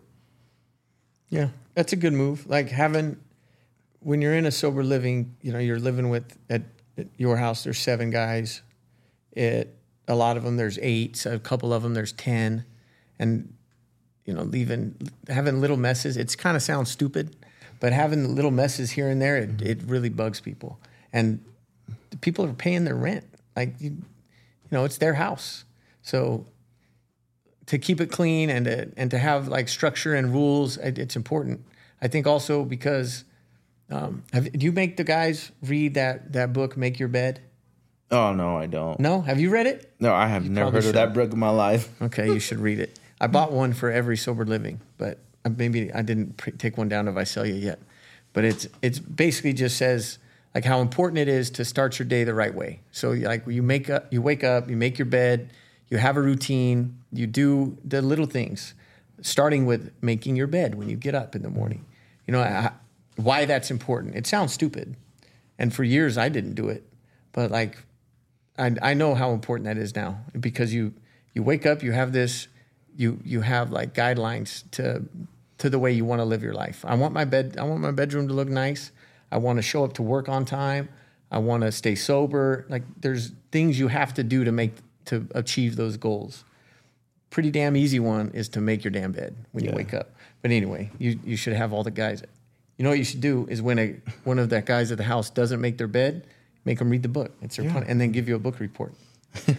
Yeah, 1.30 1.50
that's 1.74 1.94
a 1.94 1.96
good 1.96 2.14
move. 2.14 2.48
Like 2.48 2.70
having 2.70 3.18
when 4.00 4.22
you're 4.22 4.36
in 4.36 4.46
a 4.46 4.52
sober 4.52 4.84
living, 4.84 5.36
you 5.42 5.52
know, 5.52 5.60
you're 5.60 5.80
living 5.80 6.10
with 6.10 6.38
at, 6.50 6.62
at 6.98 7.08
your 7.18 7.38
house. 7.38 7.64
There's 7.64 7.80
seven 7.80 8.10
guys. 8.10 8.62
It 9.32 9.76
a 10.08 10.16
lot 10.16 10.38
of 10.38 10.44
them 10.44 10.58
there's 10.58 10.80
eight. 10.82 11.16
So 11.18 11.34
a 11.34 11.40
couple 11.40 11.74
of 11.74 11.84
them 11.84 11.94
there's 11.94 12.14
ten, 12.14 12.66
and 13.20 13.54
you 14.26 14.34
know, 14.34 14.44
leaving 14.44 14.96
having 15.28 15.60
little 15.60 15.78
messes. 15.78 16.18
It's 16.18 16.36
kind 16.36 16.56
of 16.56 16.64
sounds 16.64 16.92
stupid, 16.92 17.36
but 17.80 17.94
having 17.94 18.36
little 18.36 18.52
messes 18.52 18.92
here 18.92 19.10
and 19.10 19.22
there, 19.22 19.38
it, 19.38 19.62
it 19.62 19.82
really 19.84 20.10
bugs 20.10 20.40
people. 20.40 20.80
And 21.12 21.44
people 22.22 22.46
are 22.46 22.54
paying 22.54 22.86
their 22.86 22.96
rent. 22.96 23.26
Like 23.56 23.80
you, 23.80 23.90
you 23.90 24.72
know, 24.72 24.86
it's 24.86 24.98
their 24.98 25.14
house. 25.14 25.66
So 26.02 26.46
to 27.68 27.78
keep 27.78 28.02
it 28.02 28.12
clean 28.12 28.50
and 28.50 28.66
to, 28.66 28.92
and 28.98 29.12
to 29.12 29.18
have 29.18 29.48
like 29.48 29.68
structure 29.68 30.16
and 30.16 30.34
rules, 30.34 30.78
it, 30.78 30.98
it's 31.00 31.16
important. 31.16 31.66
I 32.02 32.08
think 32.08 32.28
also 32.28 32.64
because 32.64 33.24
um, 33.90 34.24
have, 34.34 34.52
do 34.52 34.66
you 34.66 34.72
make 34.72 34.98
the 34.98 35.04
guys 35.04 35.52
read 35.62 35.94
that 35.94 36.34
that 36.34 36.54
book, 36.54 36.76
Make 36.76 37.00
Your 37.00 37.10
Bed? 37.10 37.42
Oh 38.12 38.34
no, 38.34 38.58
I 38.58 38.66
don't. 38.68 39.00
No, 39.00 39.22
have 39.22 39.40
you 39.40 39.50
read 39.50 39.66
it? 39.66 39.92
No, 40.00 40.14
I 40.14 40.28
have 40.28 40.50
never 40.50 40.72
probably 40.72 40.82
heard 40.82 40.90
of 40.90 40.94
that 40.94 41.14
book 41.14 41.32
in 41.32 41.40
my 41.40 41.50
life. 41.50 41.90
Okay, 42.02 42.28
you 42.28 42.40
should 42.40 42.60
read 42.60 42.80
it. 42.80 43.00
I 43.22 43.28
bought 43.28 43.52
one 43.52 43.74
for 43.74 43.90
every 43.90 44.18
sober 44.18 44.46
living, 44.46 44.82
but 44.98 45.20
maybe 45.58 45.92
I 45.94 46.02
didn't 46.02 46.38
pr- 46.38 46.52
take 46.52 46.78
one 46.78 46.90
down 46.90 47.06
to 47.06 47.12
Visalia 47.12 47.54
yet. 47.56 47.80
But 48.34 48.44
it's 48.46 48.68
it's 48.82 49.00
basically 49.00 49.54
just 49.54 49.78
says 49.78 50.18
like 50.54 50.66
how 50.66 50.82
important 50.82 51.18
it 51.18 51.28
is 51.28 51.50
to 51.52 51.66
start 51.66 51.98
your 51.98 52.08
day 52.08 52.24
the 52.24 52.34
right 52.34 52.54
way. 52.54 52.82
So 52.92 53.12
like 53.12 53.46
you 53.48 53.64
make 53.64 53.90
up, 53.90 54.12
you 54.12 54.22
wake 54.22 54.44
up, 54.44 54.70
you 54.70 54.78
make 54.78 55.00
your 55.00 55.08
bed, 55.08 55.52
you 55.90 55.98
have 55.98 56.18
a 56.18 56.22
routine, 56.22 57.00
you 57.12 57.28
do 57.28 57.78
the 57.84 58.02
little 58.02 58.26
things, 58.26 58.74
starting 59.22 59.66
with 59.66 59.92
making 60.02 60.36
your 60.36 60.48
bed 60.48 60.76
when 60.76 60.90
you 60.90 60.96
get 60.96 61.16
up 61.16 61.36
in 61.36 61.42
the 61.42 61.50
morning. 61.50 61.86
You 62.28 62.34
know 62.34 62.42
I, 62.42 62.72
why 63.16 63.46
that's 63.46 63.72
important. 63.72 64.16
It 64.16 64.26
sounds 64.28 64.54
stupid, 64.54 64.96
and 65.58 65.74
for 65.74 65.84
years 65.84 66.18
I 66.18 66.30
didn't 66.30 66.54
do 66.54 66.70
it, 66.70 66.84
but 67.32 67.52
like 67.52 67.78
I, 68.58 68.76
I 68.82 68.94
know 68.94 69.16
how 69.16 69.32
important 69.32 69.66
that 69.66 69.78
is 69.78 69.96
now 69.96 70.20
because 70.40 70.74
you 70.74 70.94
you 71.34 71.44
wake 71.44 71.66
up, 71.66 71.84
you 71.84 71.92
have 71.92 72.14
this, 72.14 72.48
you 72.96 73.20
you 73.24 73.42
have 73.42 73.72
like 73.72 73.94
guidelines 73.94 74.64
to 74.72 75.04
to 75.58 75.70
the 75.70 75.80
way 75.80 75.92
you 75.92 76.06
want 76.06 76.20
to 76.20 76.26
live 76.26 76.44
your 76.44 76.54
life. 76.54 76.84
I 76.88 76.96
want 76.96 77.14
my 77.14 77.26
bed, 77.26 77.58
I 77.60 77.64
want 77.64 77.82
my 77.82 77.92
bedroom 77.92 78.28
to 78.28 78.34
look 78.34 78.50
nice. 78.50 78.92
I 79.34 79.38
want 79.38 79.58
to 79.58 79.64
show 79.64 79.84
up 79.84 79.94
to 79.94 80.04
work 80.04 80.30
on 80.30 80.46
time. 80.46 80.90
I 81.32 81.40
want 81.40 81.64
to 81.64 81.72
stay 81.72 81.96
sober. 81.96 82.66
Like 82.70 82.84
there's 83.02 83.32
things 83.52 83.80
you 83.80 83.88
have 83.88 84.14
to 84.14 84.24
do 84.24 84.44
to 84.44 84.52
make 84.52 84.74
to 85.06 85.28
achieve 85.34 85.76
those 85.76 85.98
goals. 85.98 86.44
Pretty 87.32 87.50
damn 87.50 87.76
easy 87.76 88.00
one 88.00 88.30
is 88.36 88.48
to 88.50 88.62
make 88.62 88.84
your 88.84 88.92
damn 88.92 89.12
bed 89.12 89.36
when 89.52 89.64
you 89.66 89.72
wake 89.72 89.94
up. 89.94 90.12
But 90.44 90.52
anyway, 90.52 90.92
you 91.00 91.20
you 91.26 91.36
should 91.36 91.54
have 91.54 91.74
all 91.74 91.84
the 91.84 91.92
guys. 91.92 92.22
You 92.78 92.84
know 92.84 92.90
what 92.90 93.00
you 93.00 93.04
should 93.04 93.22
do 93.22 93.48
is 93.50 93.62
when 93.62 93.80
a 93.80 93.96
one 94.24 94.38
of 94.38 94.50
the 94.50 94.62
guys 94.62 94.92
at 94.92 94.98
the 95.00 95.04
house 95.04 95.32
doesn't 95.32 95.60
make 95.60 95.78
their 95.80 95.88
bed, 95.88 96.28
make 96.64 96.78
them 96.80 96.90
read 96.92 97.02
the 97.02 97.10
book. 97.10 97.32
It's 97.42 97.56
their 97.56 97.70
pun- 97.72 97.84
and 97.88 98.00
then 98.00 98.12
give 98.12 98.28
you 98.30 98.36
a 98.36 98.40
book 98.40 98.60
report. 98.60 98.94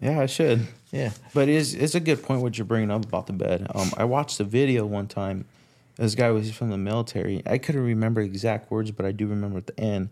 Yeah, 0.00 0.20
I 0.20 0.26
should. 0.26 0.66
Yeah. 0.90 1.10
But 1.34 1.48
it's 1.48 1.74
it's 1.74 1.94
a 1.94 2.00
good 2.00 2.22
point 2.22 2.42
what 2.42 2.58
you're 2.58 2.64
bringing 2.64 2.90
up 2.90 3.04
about 3.04 3.26
the 3.26 3.32
bed. 3.32 3.66
Um, 3.74 3.90
I 3.96 4.04
watched 4.04 4.38
a 4.40 4.44
video 4.44 4.86
one 4.86 5.06
time. 5.08 5.44
This 5.96 6.14
guy 6.14 6.30
was 6.30 6.50
from 6.52 6.70
the 6.70 6.78
military. 6.78 7.42
I 7.46 7.58
couldn't 7.58 7.82
remember 7.82 8.20
exact 8.20 8.70
words, 8.70 8.90
but 8.90 9.04
I 9.04 9.12
do 9.12 9.26
remember 9.26 9.58
at 9.58 9.66
the 9.66 9.78
end. 9.78 10.10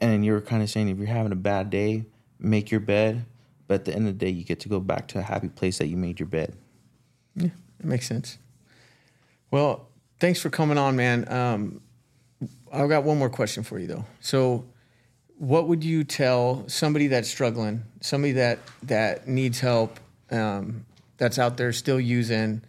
And 0.00 0.24
you 0.24 0.32
were 0.32 0.40
kind 0.40 0.62
of 0.62 0.70
saying 0.70 0.88
if 0.88 0.98
you're 0.98 1.06
having 1.06 1.32
a 1.32 1.36
bad 1.36 1.70
day, 1.70 2.04
make 2.38 2.70
your 2.70 2.80
bed. 2.80 3.24
But 3.66 3.74
at 3.74 3.84
the 3.86 3.94
end 3.94 4.08
of 4.08 4.18
the 4.18 4.26
day, 4.26 4.30
you 4.30 4.44
get 4.44 4.60
to 4.60 4.68
go 4.68 4.80
back 4.80 5.08
to 5.08 5.18
a 5.18 5.22
happy 5.22 5.48
place 5.48 5.78
that 5.78 5.86
you 5.86 5.96
made 5.96 6.20
your 6.20 6.28
bed. 6.28 6.54
Yeah, 7.34 7.50
that 7.78 7.86
makes 7.86 8.06
sense. 8.06 8.38
Well, 9.50 9.88
thanks 10.18 10.40
for 10.40 10.50
coming 10.50 10.78
on, 10.78 10.96
man. 10.96 11.30
Um, 11.32 11.80
I've 12.72 12.88
got 12.88 13.04
one 13.04 13.18
more 13.18 13.30
question 13.30 13.62
for 13.62 13.78
you, 13.78 13.86
though. 13.86 14.04
So, 14.20 14.64
what 15.38 15.68
would 15.68 15.84
you 15.84 16.04
tell 16.04 16.64
somebody 16.68 17.08
that's 17.08 17.28
struggling, 17.28 17.84
somebody 18.00 18.32
that 18.32 18.60
that 18.84 19.26
needs 19.28 19.60
help, 19.60 19.98
um, 20.30 20.84
that's 21.16 21.38
out 21.38 21.56
there 21.56 21.72
still 21.72 22.00
using? 22.00 22.62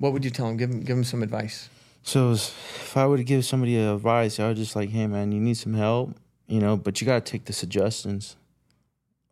What 0.00 0.14
would 0.14 0.24
you 0.24 0.30
tell 0.30 0.46
them? 0.46 0.56
Give 0.56 0.70
them, 0.70 0.80
give 0.80 0.96
them 0.96 1.04
some 1.04 1.22
advice. 1.22 1.68
So 2.02 2.32
if 2.32 2.96
I 2.96 3.06
were 3.06 3.18
to 3.18 3.22
give 3.22 3.44
somebody 3.44 3.76
advice, 3.76 4.40
I 4.40 4.48
would 4.48 4.56
just 4.56 4.74
like, 4.74 4.88
hey 4.88 5.06
man, 5.06 5.30
you 5.30 5.40
need 5.40 5.58
some 5.58 5.74
help, 5.74 6.16
you 6.48 6.58
know, 6.58 6.78
but 6.78 7.00
you 7.00 7.06
gotta 7.06 7.20
take 7.20 7.44
the 7.44 7.52
suggestions. 7.52 8.36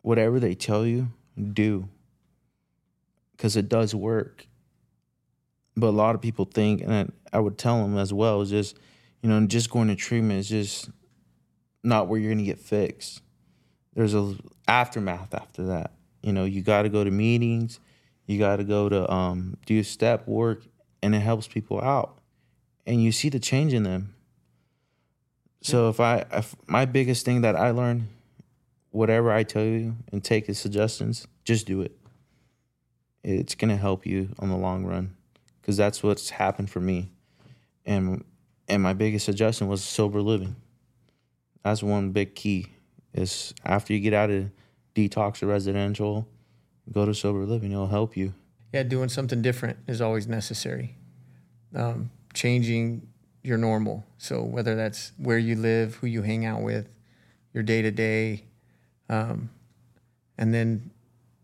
Whatever 0.03 0.39
they 0.39 0.53
tell 0.53 0.85
you, 0.85 1.07
do. 1.53 1.89
Cause 3.39 3.55
it 3.55 3.67
does 3.67 3.95
work. 3.95 4.45
But 5.75 5.87
a 5.87 5.97
lot 5.97 6.13
of 6.13 6.21
people 6.21 6.45
think, 6.45 6.81
and 6.81 6.93
I, 7.33 7.37
I 7.37 7.39
would 7.39 7.57
tell 7.57 7.81
them 7.81 7.97
as 7.97 8.13
well, 8.13 8.41
is 8.41 8.51
just, 8.51 8.77
you 9.23 9.29
know, 9.29 9.43
just 9.47 9.71
going 9.71 9.87
to 9.87 9.95
treatment 9.95 10.39
is 10.39 10.49
just 10.49 10.91
not 11.83 12.07
where 12.07 12.19
you're 12.19 12.31
gonna 12.31 12.43
get 12.43 12.59
fixed. 12.59 13.23
There's 13.95 14.13
a 14.13 14.35
aftermath 14.67 15.33
after 15.33 15.63
that. 15.63 15.93
You 16.21 16.31
know, 16.31 16.45
you 16.45 16.61
gotta 16.61 16.89
go 16.89 17.03
to 17.03 17.09
meetings, 17.09 17.79
you 18.29 18.37
gotta 18.37 18.63
go 18.63 18.87
to 18.87 19.11
um, 19.11 19.57
do 19.65 19.81
step 19.83 20.27
work, 20.27 20.63
and 21.01 21.15
it 21.15 21.19
helps 21.19 21.47
people 21.47 21.81
out 21.81 22.19
and 22.89 23.03
you 23.03 23.11
see 23.11 23.29
the 23.29 23.39
change 23.39 23.71
in 23.71 23.83
them. 23.83 24.15
So 25.61 25.89
if 25.89 25.99
I, 25.99 26.25
if 26.31 26.55
my 26.65 26.85
biggest 26.85 27.23
thing 27.23 27.41
that 27.41 27.55
I 27.55 27.69
learned, 27.69 28.07
whatever 28.89 29.31
I 29.31 29.43
tell 29.43 29.63
you 29.63 29.95
and 30.11 30.23
take 30.23 30.47
the 30.47 30.55
suggestions, 30.55 31.27
just 31.43 31.67
do 31.67 31.81
it. 31.81 31.95
It's 33.23 33.53
gonna 33.53 33.77
help 33.77 34.07
you 34.07 34.29
on 34.39 34.49
the 34.49 34.57
long 34.57 34.85
run, 34.85 35.15
because 35.61 35.77
that's 35.77 36.01
what's 36.01 36.31
happened 36.31 36.71
for 36.71 36.79
me, 36.79 37.11
and 37.85 38.23
and 38.67 38.81
my 38.81 38.93
biggest 38.93 39.25
suggestion 39.25 39.67
was 39.67 39.83
sober 39.83 40.21
living. 40.21 40.55
That's 41.63 41.83
one 41.83 42.11
big 42.11 42.33
key. 42.33 42.67
Is 43.13 43.53
after 43.65 43.93
you 43.93 43.99
get 43.99 44.13
out 44.13 44.31
of 44.31 44.49
detox 44.95 45.43
or 45.43 45.47
residential, 45.47 46.27
go 46.91 47.05
to 47.05 47.13
sober 47.13 47.45
living. 47.45 47.71
It'll 47.71 47.87
help 47.87 48.17
you. 48.17 48.33
Yeah, 48.73 48.83
doing 48.83 49.09
something 49.09 49.41
different 49.41 49.79
is 49.87 50.01
always 50.01 50.27
necessary. 50.27 50.95
Um, 51.75 52.11
changing 52.33 53.07
your 53.43 53.57
normal. 53.57 54.05
So 54.17 54.43
whether 54.43 54.75
that's 54.75 55.11
where 55.17 55.37
you 55.37 55.55
live, 55.55 55.95
who 55.95 56.07
you 56.07 56.21
hang 56.21 56.45
out 56.45 56.61
with, 56.61 56.89
your 57.53 57.63
day 57.63 57.81
to 57.81 57.91
day, 57.91 58.43
and 60.39 60.53
then, 60.53 60.91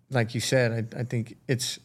like 0.09 0.33
you 0.33 0.39
said, 0.39 0.93
I, 0.95 1.01
I 1.01 1.03
think 1.03 1.35
it's 1.47 1.79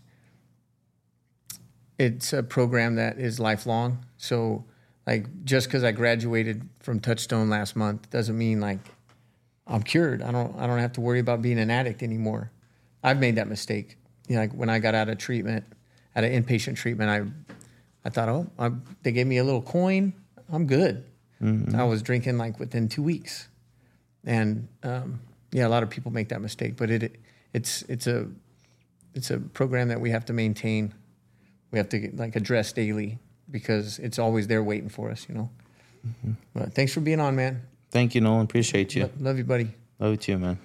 it's 1.99 2.33
a 2.33 2.42
program 2.42 2.94
that 2.94 3.18
is 3.18 3.40
lifelong. 3.40 4.07
So, 4.16 4.64
like, 5.07 5.44
just 5.44 5.66
because 5.66 5.85
I 5.85 5.92
graduated 5.92 6.66
from 6.79 7.01
Touchstone 7.01 7.51
last 7.51 7.77
month 7.77 8.09
doesn't 8.11 8.38
mean 8.38 8.61
like 8.61 8.79
I'm 9.66 9.83
cured. 9.83 10.23
I 10.23 10.31
don't 10.31 10.57
I 10.57 10.68
don't 10.68 10.79
have 10.79 10.92
to 10.94 11.01
worry 11.01 11.18
about 11.18 11.42
being 11.42 11.59
an 11.59 11.70
addict 11.70 12.03
anymore. 12.03 12.53
I've 13.03 13.19
made 13.19 13.37
that 13.37 13.49
mistake. 13.49 13.97
You 14.29 14.37
know, 14.37 14.43
like 14.43 14.53
when 14.53 14.71
I 14.71 14.79
got 14.79 14.95
out 14.95 15.09
of 15.09 15.19
treatment, 15.19 15.65
out 16.15 16.25
of 16.25 16.31
inpatient 16.31 16.77
treatment, 16.77 17.11
I 17.11 17.57
I 18.05 18.11
thought, 18.11 18.29
oh, 18.29 18.47
I, 18.59 18.71
they 19.03 19.13
gave 19.13 19.27
me 19.27 19.39
a 19.39 19.45
little 19.45 19.63
coin. 19.63 20.15
I'm 20.53 20.67
good. 20.67 21.05
I 21.75 21.85
was 21.85 22.03
drinking 22.03 22.37
like 22.37 22.59
within 22.59 22.89
two 22.89 23.03
weeks, 23.03 23.49
and 24.25 24.69
um, 24.83 25.21
yeah, 25.53 25.67
a 25.67 25.71
lot 25.71 25.83
of 25.83 25.89
people 25.89 26.11
make 26.11 26.29
that 26.29 26.43
mistake. 26.43 26.77
But 26.77 26.91
it 26.91 27.17
it's 27.55 27.83
it's 27.83 28.07
a 28.07 28.29
it's 29.15 29.31
a 29.31 29.39
program 29.39 29.89
that 29.89 30.01
we 30.01 30.11
have 30.11 30.27
to 30.27 30.33
maintain. 30.35 30.93
We 31.71 31.79
have 31.79 31.89
to 31.91 32.11
like 32.15 32.37
address 32.37 32.73
daily 32.73 33.19
because 33.51 33.99
it's 34.01 34.19
always 34.19 34.49
there 34.49 34.63
waiting 34.63 34.91
for 34.91 35.11
us. 35.11 35.27
You 35.29 35.35
know. 35.35 35.51
But 36.55 36.75
thanks 36.75 36.93
for 36.93 37.01
being 37.01 37.21
on, 37.21 37.37
man. 37.37 37.63
Thank 37.91 38.15
you, 38.15 38.21
Nolan. 38.21 38.45
Appreciate 38.45 38.95
you. 38.95 39.11
Love 39.19 39.39
you, 39.39 39.45
buddy. 39.45 39.71
Love 39.99 40.13
you 40.13 40.17
too, 40.17 40.39
man. 40.39 40.59